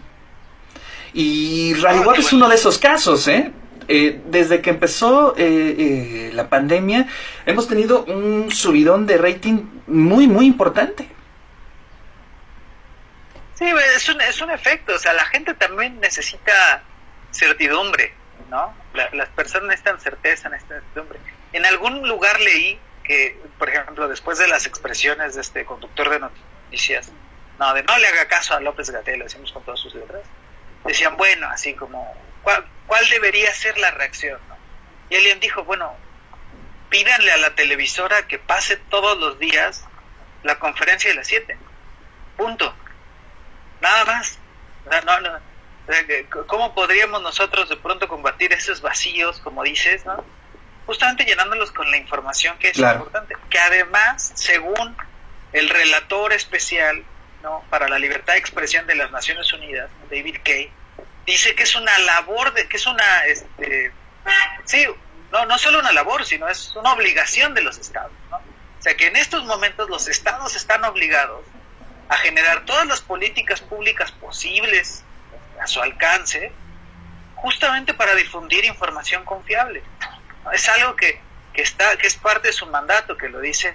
Y 1.13 1.75
Radio 1.75 2.03
Web 2.03 2.21
es 2.21 2.33
uno 2.33 2.49
de 2.49 2.55
esos 2.55 2.79
casos, 2.79 3.27
¿eh? 3.27 3.51
eh 3.89 4.21
desde 4.27 4.63
que 4.63 4.71
empezó 4.71 5.35
eh, 5.37 6.31
la 6.33 6.49
pandemia, 6.49 7.09
hemos 7.45 7.67
tenido 7.67 8.05
un 8.05 8.53
subidón 8.53 9.05
de 9.05 9.19
rating 9.19 9.65
muy, 9.89 10.29
muy 10.29 10.47
importante. 10.47 11.09
Sí, 13.55 13.65
es 13.97 14.09
un, 14.09 14.21
es 14.21 14.41
un 14.41 14.53
efecto. 14.53 14.95
O 14.95 14.99
sea, 15.01 15.13
la 15.13 15.25
gente 15.25 15.55
también 15.55 15.99
necesita 15.99 16.85
certidumbre, 17.33 18.15
¿no? 18.49 18.73
las 19.13 19.29
personas 19.31 19.71
necesitan 19.71 20.01
certeza, 20.01 20.49
necesitan 20.51 20.83
certidumbre. 20.83 21.19
En 21.53 21.67
algún 21.67 22.07
lugar 22.07 22.39
leí 22.39 22.79
que, 23.05 23.39
por 23.59 23.69
ejemplo, 23.69 24.09
después 24.09 24.39
de 24.39 24.49
las 24.49 24.67
expresiones 24.67 25.35
de 25.35 25.43
este 25.43 25.65
conductor 25.65 26.11
de 26.11 26.21
noticias, 26.21 27.13
no, 27.59 27.73
de 27.75 27.83
no 27.83 27.97
le 27.99 28.09
haga 28.09 28.27
caso 28.27 28.55
a 28.55 28.61
López 28.61 28.91
Gatel, 28.91 29.21
lo 29.21 29.25
decimos 29.25 29.53
con 29.53 29.63
todas 29.63 29.79
sus 29.79 29.95
letras, 29.95 30.23
decían, 30.85 31.17
bueno, 31.17 31.49
así 31.49 31.75
como, 31.75 32.13
¿cuál, 32.43 32.67
cuál 32.87 33.09
debería 33.11 33.53
ser 33.55 33.79
la 33.79 33.91
reacción? 33.91 34.41
Y 35.11 35.17
alguien 35.17 35.39
dijo, 35.39 35.65
bueno, 35.65 35.95
pídanle 36.89 37.33
a 37.33 37.37
la 37.37 37.55
televisora 37.55 38.27
que 38.27 38.39
pase 38.39 38.77
todos 38.77 39.19
los 39.19 39.39
días 39.39 39.85
la 40.43 40.59
conferencia 40.59 41.11
de 41.11 41.17
las 41.17 41.27
7. 41.27 41.57
Punto. 42.37 42.75
Nada 43.81 44.05
más. 44.05 44.39
No, 45.05 45.21
no, 45.21 45.39
¿Cómo 46.47 46.75
podríamos 46.75 47.23
nosotros 47.23 47.69
de 47.69 47.77
pronto 47.77 48.09
combatir 48.09 48.53
esos 48.53 48.81
vacíos, 48.81 49.41
como 49.41 49.63
dices, 49.63 50.07
¿no? 50.07 50.25
Justamente 50.87 51.25
llenándolos 51.25 51.73
con 51.73 51.91
la 51.91 51.97
información 51.97 52.59
que 52.59 52.71
es 52.71 52.79
importante, 52.79 53.37
que 53.51 53.59
además, 53.59 54.33
según 54.35 54.97
el 55.53 55.69
relator 55.69 56.33
especial 56.33 57.05
¿no? 57.43 57.65
para 57.71 57.89
la 57.89 57.99
libertad 57.99 58.35
de 58.35 58.39
expresión 58.39 58.87
de 58.87 58.95
las 58.97 59.11
Naciones 59.11 59.53
Unidas, 59.53 59.91
David 60.11 60.39
Kay, 60.45 60.71
dice 61.27 61.55
que 61.55 61.63
es 61.63 61.75
una 61.75 61.97
labor, 62.01 62.53
de, 62.55 62.69
que 62.69 62.77
es 62.77 62.87
una, 62.87 63.25
este, 63.27 63.93
sí, 64.65 64.87
no, 65.33 65.47
no 65.47 65.59
solo 65.59 65.81
una 65.81 65.93
labor, 65.93 66.25
sino 66.25 66.49
es 66.49 66.75
una 66.77 66.93
obligación 66.93 67.55
de 67.55 67.63
los 67.63 67.79
estados. 67.79 68.13
¿no? 68.31 68.37
O 68.37 68.83
sea 68.83 68.97
que 68.97 69.07
en 69.07 69.17
estos 69.17 69.45
momentos 69.45 69.89
los 69.89 70.09
estados 70.09 70.55
están 70.57 70.85
obligados 70.85 71.45
a 72.09 72.17
generar 72.17 72.65
todas 72.67 72.87
las 72.87 73.01
políticas 73.01 73.61
públicas 73.61 74.13
posibles, 74.13 75.05
a 75.61 75.67
su 75.67 75.81
alcance, 75.81 76.53
justamente 77.35 77.95
para 77.95 78.15
difundir 78.15 78.65
información 78.65 79.25
confiable. 79.25 79.83
Es 80.53 80.69
algo 80.69 80.97
que, 80.97 81.21
que, 81.53 81.63
está, 81.63 81.97
que 81.97 82.07
es 82.07 82.17
parte 82.17 82.49
de 82.49 82.53
su 82.53 82.67
mandato, 82.67 83.17
que 83.17 83.29
lo 83.29 83.41
dice 83.41 83.75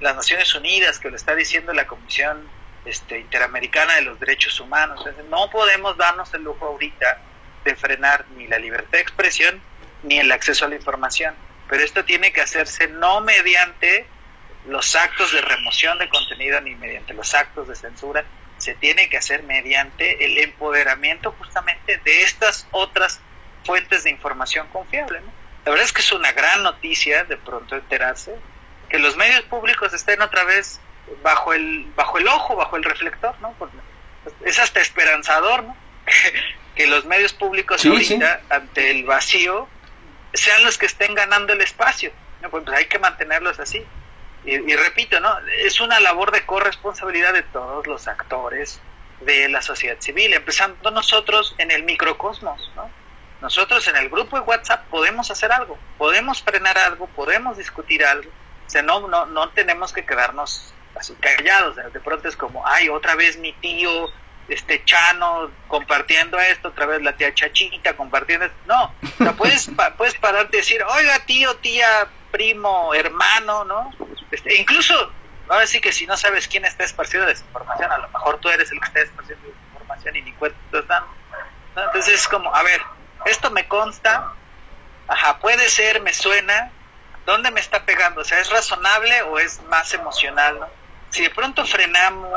las 0.00 0.14
Naciones 0.14 0.54
Unidas, 0.54 0.98
que 0.98 1.10
lo 1.10 1.16
está 1.16 1.34
diciendo 1.34 1.72
la 1.72 1.86
Comisión 1.86 2.48
este, 2.84 3.18
Interamericana 3.18 3.94
de 3.94 4.02
los 4.02 4.20
Derechos 4.20 4.60
Humanos. 4.60 5.04
No 5.30 5.50
podemos 5.50 5.96
darnos 5.96 6.32
el 6.34 6.42
lujo 6.42 6.66
ahorita 6.66 7.18
de 7.64 7.76
frenar 7.76 8.26
ni 8.36 8.46
la 8.46 8.58
libertad 8.58 8.92
de 8.92 9.00
expresión 9.00 9.60
ni 10.02 10.18
el 10.18 10.30
acceso 10.30 10.66
a 10.66 10.68
la 10.68 10.76
información. 10.76 11.34
Pero 11.68 11.82
esto 11.82 12.04
tiene 12.04 12.32
que 12.32 12.42
hacerse 12.42 12.88
no 12.88 13.20
mediante 13.22 14.06
los 14.66 14.94
actos 14.96 15.32
de 15.32 15.40
remoción 15.40 15.98
de 15.98 16.08
contenido 16.08 16.60
ni 16.60 16.74
mediante 16.74 17.14
los 17.14 17.34
actos 17.34 17.68
de 17.68 17.74
censura, 17.74 18.24
se 18.58 18.74
tiene 18.74 19.08
que 19.08 19.18
hacer 19.18 19.42
mediante 19.42 20.24
el 20.24 20.38
empoderamiento 20.38 21.32
justamente 21.32 21.98
de 21.98 22.22
estas 22.22 22.66
otras 22.70 23.20
fuentes 23.64 24.04
de 24.04 24.10
información 24.10 24.68
confiable. 24.68 25.20
La 25.64 25.70
verdad 25.70 25.86
es 25.86 25.92
que 25.92 26.02
es 26.02 26.12
una 26.12 26.32
gran 26.32 26.62
noticia 26.62 27.24
de 27.24 27.36
pronto 27.36 27.76
enterarse 27.76 28.34
que 28.88 28.98
los 28.98 29.16
medios 29.16 29.42
públicos 29.42 29.92
estén 29.92 30.20
otra 30.20 30.44
vez 30.44 30.80
bajo 31.22 31.52
el 31.52 31.86
bajo 31.96 32.18
el 32.18 32.28
ojo, 32.28 32.56
bajo 32.56 32.76
el 32.76 32.84
reflector, 32.84 33.34
¿no? 33.40 33.54
es 34.44 34.58
hasta 34.58 34.80
esperanzador, 34.80 35.64
¿no? 35.64 35.76
que 36.74 36.86
los 36.86 37.04
medios 37.04 37.32
públicos 37.32 37.84
ahorita 37.84 38.42
ante 38.50 38.90
el 38.90 39.04
vacío 39.04 39.68
sean 40.32 40.64
los 40.64 40.78
que 40.78 40.86
estén 40.86 41.14
ganando 41.14 41.52
el 41.52 41.60
espacio. 41.60 42.12
Pues, 42.50 42.64
pues 42.64 42.76
hay 42.76 42.86
que 42.86 42.98
mantenerlos 42.98 43.58
así. 43.58 43.84
Y, 44.44 44.76
repito, 44.76 45.20
¿no? 45.20 45.34
Es 45.64 45.80
una 45.80 46.00
labor 46.00 46.30
de 46.30 46.44
corresponsabilidad 46.44 47.32
de 47.32 47.42
todos 47.42 47.86
los 47.86 48.06
actores 48.06 48.78
de 49.22 49.48
la 49.48 49.62
sociedad 49.62 49.96
civil, 50.00 50.34
empezando 50.34 50.90
nosotros 50.90 51.54
en 51.56 51.70
el 51.70 51.84
microcosmos, 51.84 52.70
¿no? 52.76 52.90
Nosotros 53.44 53.86
en 53.88 53.96
el 53.96 54.08
grupo 54.08 54.38
de 54.38 54.42
WhatsApp 54.42 54.86
podemos 54.88 55.30
hacer 55.30 55.52
algo, 55.52 55.76
podemos 55.98 56.42
frenar 56.42 56.78
algo, 56.78 57.06
podemos 57.08 57.58
discutir 57.58 58.02
algo. 58.02 58.30
O 58.66 58.70
sea, 58.70 58.80
no, 58.80 59.06
no, 59.06 59.26
no 59.26 59.50
tenemos 59.50 59.92
que 59.92 60.06
quedarnos 60.06 60.72
así 60.98 61.14
callados. 61.16 61.76
De 61.76 62.00
pronto 62.00 62.26
es 62.26 62.38
como, 62.38 62.66
ay, 62.66 62.88
otra 62.88 63.16
vez 63.16 63.36
mi 63.36 63.52
tío 63.52 64.10
este 64.48 64.82
Chano 64.86 65.50
compartiendo 65.68 66.40
esto, 66.40 66.68
otra 66.68 66.86
vez 66.86 67.02
la 67.02 67.12
tía 67.18 67.34
Chachita 67.34 67.94
compartiendo 67.94 68.46
esto. 68.46 68.56
No, 68.64 68.94
o 69.28 69.32
puedes, 69.36 69.70
puedes 69.98 70.14
pararte 70.14 70.56
y 70.56 70.60
decir, 70.60 70.82
oiga, 70.82 71.18
tío, 71.26 71.54
tía, 71.56 72.08
primo, 72.30 72.94
hermano, 72.94 73.66
¿no? 73.66 73.90
Este, 74.30 74.54
incluso, 74.54 75.12
ahora 75.50 75.66
sí 75.66 75.82
que 75.82 75.92
si 75.92 76.06
no 76.06 76.16
sabes 76.16 76.48
quién 76.48 76.64
está 76.64 76.84
esparciendo 76.84 77.28
desinformación, 77.28 77.92
a 77.92 77.98
lo 77.98 78.08
mejor 78.08 78.38
tú 78.38 78.48
eres 78.48 78.72
el 78.72 78.80
que 78.80 78.86
está 78.86 79.00
esparciendo 79.00 79.46
desinformación 79.46 80.16
y 80.16 80.22
ni 80.22 80.32
cuenta 80.32 80.56
están. 80.72 81.04
Entonces 81.76 82.14
es 82.14 82.28
como, 82.28 82.54
a 82.54 82.62
ver, 82.62 82.80
esto 83.24 83.50
me 83.50 83.66
consta, 83.68 84.32
ajá, 85.08 85.38
puede 85.38 85.68
ser, 85.68 86.02
me 86.02 86.12
suena, 86.12 86.70
¿dónde 87.26 87.50
me 87.50 87.60
está 87.60 87.84
pegando? 87.84 88.20
O 88.20 88.24
sea, 88.24 88.40
¿es 88.40 88.50
razonable 88.50 89.22
o 89.22 89.38
es 89.38 89.62
más 89.64 89.92
emocional, 89.94 90.60
no? 90.60 90.68
Si 91.10 91.22
de 91.22 91.30
pronto 91.30 91.64
frenamos, 91.64 92.28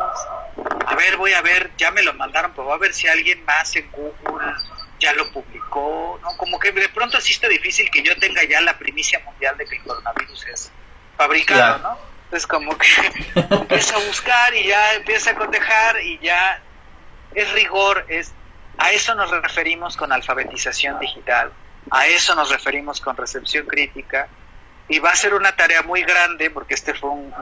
a 0.86 0.96
ver, 0.96 1.18
voy 1.18 1.34
a 1.34 1.42
ver, 1.42 1.72
ya 1.78 1.90
me 1.90 2.04
lo 2.04 2.14
mandaron, 2.14 2.52
pero 2.52 2.66
voy 2.66 2.76
a 2.76 2.78
ver 2.78 2.94
si 2.94 3.08
alguien 3.08 3.44
más 3.44 3.76
en 3.76 3.90
Google 3.92 4.54
ya 5.00 5.14
lo 5.14 5.32
publicó, 5.32 6.20
¿no? 6.22 6.38
Como 6.38 6.60
que 6.60 6.72
de 6.72 6.90
pronto 6.90 7.20
sí 7.20 7.34
está 7.34 7.48
difícil 7.48 7.90
que 7.90 8.04
yo 8.04 8.18
tenga 8.20 8.44
ya 8.44 8.62
la 8.62 8.78
primicia 8.78 9.20
mundial 9.20 9.58
de 9.58 9.66
que 9.66 9.78
el 9.78 9.84
coronavirus 9.84 10.46
es 10.48 10.72
fabricado, 11.16 11.80
¿no? 11.80 11.98
Entonces 12.26 12.48
como 12.48 12.78
que 12.78 12.88
empieza 13.50 13.96
a 13.96 14.00
buscar 14.00 14.54
y 14.56 14.68
ya 14.68 14.94
empieza 14.94 15.32
a 15.32 15.36
cotejar 15.36 16.02
y 16.02 16.20
ya 16.20 16.62
es 17.34 17.52
rigor, 17.54 18.06
es 18.10 18.34
a 18.78 18.92
eso 18.92 19.16
nos 19.16 19.32
referimos 19.32 19.98
con 19.98 20.12
alfabetización 20.12 21.00
digital, 21.00 21.52
a 21.92 22.08
eso 22.08 22.36
nos 22.36 22.50
referimos 22.50 23.02
con 23.02 23.16
recepción 23.16 23.66
crítica 23.66 24.28
y 24.88 25.00
va 25.00 25.12
a 25.12 25.16
ser 25.16 25.34
una 25.34 25.56
tarea 25.56 25.82
muy 25.82 26.04
grande 26.04 26.50
porque 26.50 26.74
este 26.74 26.94
fue 26.94 27.10
un, 27.10 27.34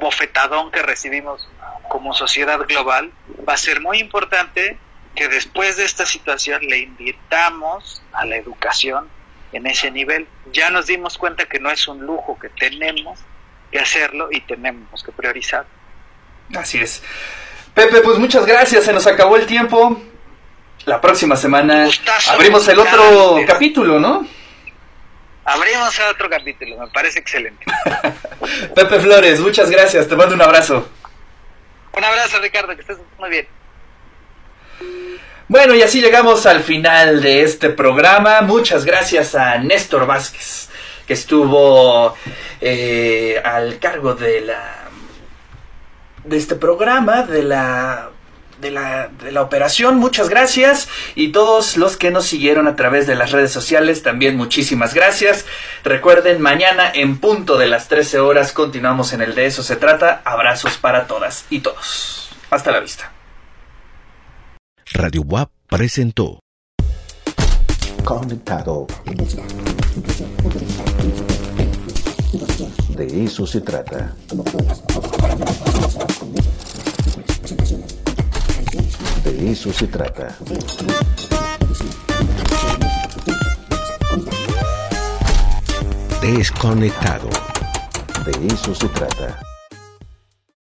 bofetadón 0.00 0.72
que 0.72 0.82
recibimos 0.82 1.48
como 1.88 2.14
sociedad 2.14 2.58
global, 2.66 3.12
va 3.48 3.54
a 3.54 3.56
ser 3.56 3.80
muy 3.80 3.98
importante 3.98 4.76
que 5.14 5.28
después 5.28 5.76
de 5.76 5.84
esta 5.84 6.04
situación 6.04 6.62
le 6.62 6.78
invirtamos 6.78 8.02
a 8.12 8.26
la 8.26 8.36
educación 8.36 9.08
en 9.52 9.66
ese 9.66 9.92
nivel. 9.92 10.26
Ya 10.52 10.70
nos 10.70 10.86
dimos 10.86 11.16
cuenta 11.16 11.46
que 11.46 11.60
no 11.60 11.70
es 11.70 11.86
un 11.86 12.04
lujo, 12.04 12.36
que 12.40 12.48
tenemos 12.48 13.20
que 13.70 13.78
hacerlo 13.78 14.28
y 14.32 14.40
tenemos 14.40 15.04
que 15.04 15.12
priorizar. 15.12 15.64
Así 16.56 16.80
es. 16.80 17.00
Pepe, 17.72 18.00
pues 18.00 18.18
muchas 18.18 18.44
gracias, 18.46 18.84
se 18.84 18.92
nos 18.92 19.06
acabó 19.06 19.36
el 19.36 19.46
tiempo. 19.46 20.02
La 20.86 21.00
próxima 21.00 21.36
semana 21.36 21.88
abrimos 22.30 22.68
el 22.68 22.78
otro 22.78 23.38
capítulo, 23.46 23.98
¿no? 23.98 24.26
Abrimos 25.44 25.98
el 25.98 26.06
otro 26.06 26.28
capítulo, 26.28 26.78
me 26.78 26.88
parece 26.88 27.18
excelente. 27.18 27.64
Pepe 28.74 29.00
Flores, 29.00 29.40
muchas 29.40 29.70
gracias, 29.70 30.08
te 30.08 30.16
mando 30.16 30.34
un 30.34 30.42
abrazo. 30.42 30.88
Un 31.96 32.04
abrazo, 32.04 32.38
Ricardo, 32.40 32.74
que 32.74 32.80
estés 32.80 32.98
muy 33.18 33.30
bien. 33.30 33.46
Bueno, 35.48 35.74
y 35.74 35.82
así 35.82 36.00
llegamos 36.00 36.46
al 36.46 36.62
final 36.62 37.20
de 37.22 37.42
este 37.42 37.70
programa. 37.70 38.40
Muchas 38.40 38.84
gracias 38.84 39.34
a 39.34 39.58
Néstor 39.58 40.06
Vázquez, 40.06 40.68
que 41.06 41.12
estuvo 41.12 42.14
eh, 42.60 43.40
al 43.44 43.78
cargo 43.78 44.14
de 44.14 44.40
la 44.40 44.84
de 46.24 46.36
este 46.38 46.54
programa, 46.54 47.22
de 47.22 47.42
la 47.42 48.10
de 48.60 48.70
la, 48.70 49.08
de 49.22 49.32
la 49.32 49.42
operación. 49.42 49.96
Muchas 49.98 50.28
gracias. 50.28 50.88
Y 51.14 51.28
todos 51.28 51.76
los 51.76 51.96
que 51.96 52.10
nos 52.10 52.26
siguieron 52.26 52.68
a 52.68 52.76
través 52.76 53.06
de 53.06 53.14
las 53.14 53.32
redes 53.32 53.52
sociales, 53.52 54.02
también 54.02 54.36
muchísimas 54.36 54.94
gracias. 54.94 55.44
Recuerden, 55.82 56.40
mañana 56.40 56.90
en 56.92 57.18
punto 57.18 57.58
de 57.58 57.66
las 57.66 57.88
13 57.88 58.20
horas 58.20 58.52
continuamos 58.52 59.12
en 59.12 59.22
el 59.22 59.34
de 59.34 59.46
eso 59.46 59.62
se 59.62 59.76
trata. 59.76 60.22
Abrazos 60.24 60.78
para 60.78 61.06
todas 61.06 61.44
y 61.50 61.60
todos. 61.60 62.30
Hasta 62.50 62.70
la 62.70 62.80
vista. 62.80 63.12
Radio 64.92 65.22
WAP 65.22 65.50
presentó 65.68 66.40
Conectado. 68.04 68.86
De 72.90 73.24
eso 73.24 73.46
se 73.46 73.60
trata. 73.62 74.14
De 79.24 79.50
eso 79.50 79.72
se 79.72 79.86
trata. 79.86 80.36
Desconectado. 86.20 87.30
De 88.26 88.46
eso 88.54 88.74
se 88.74 88.88
trata. 88.88 89.53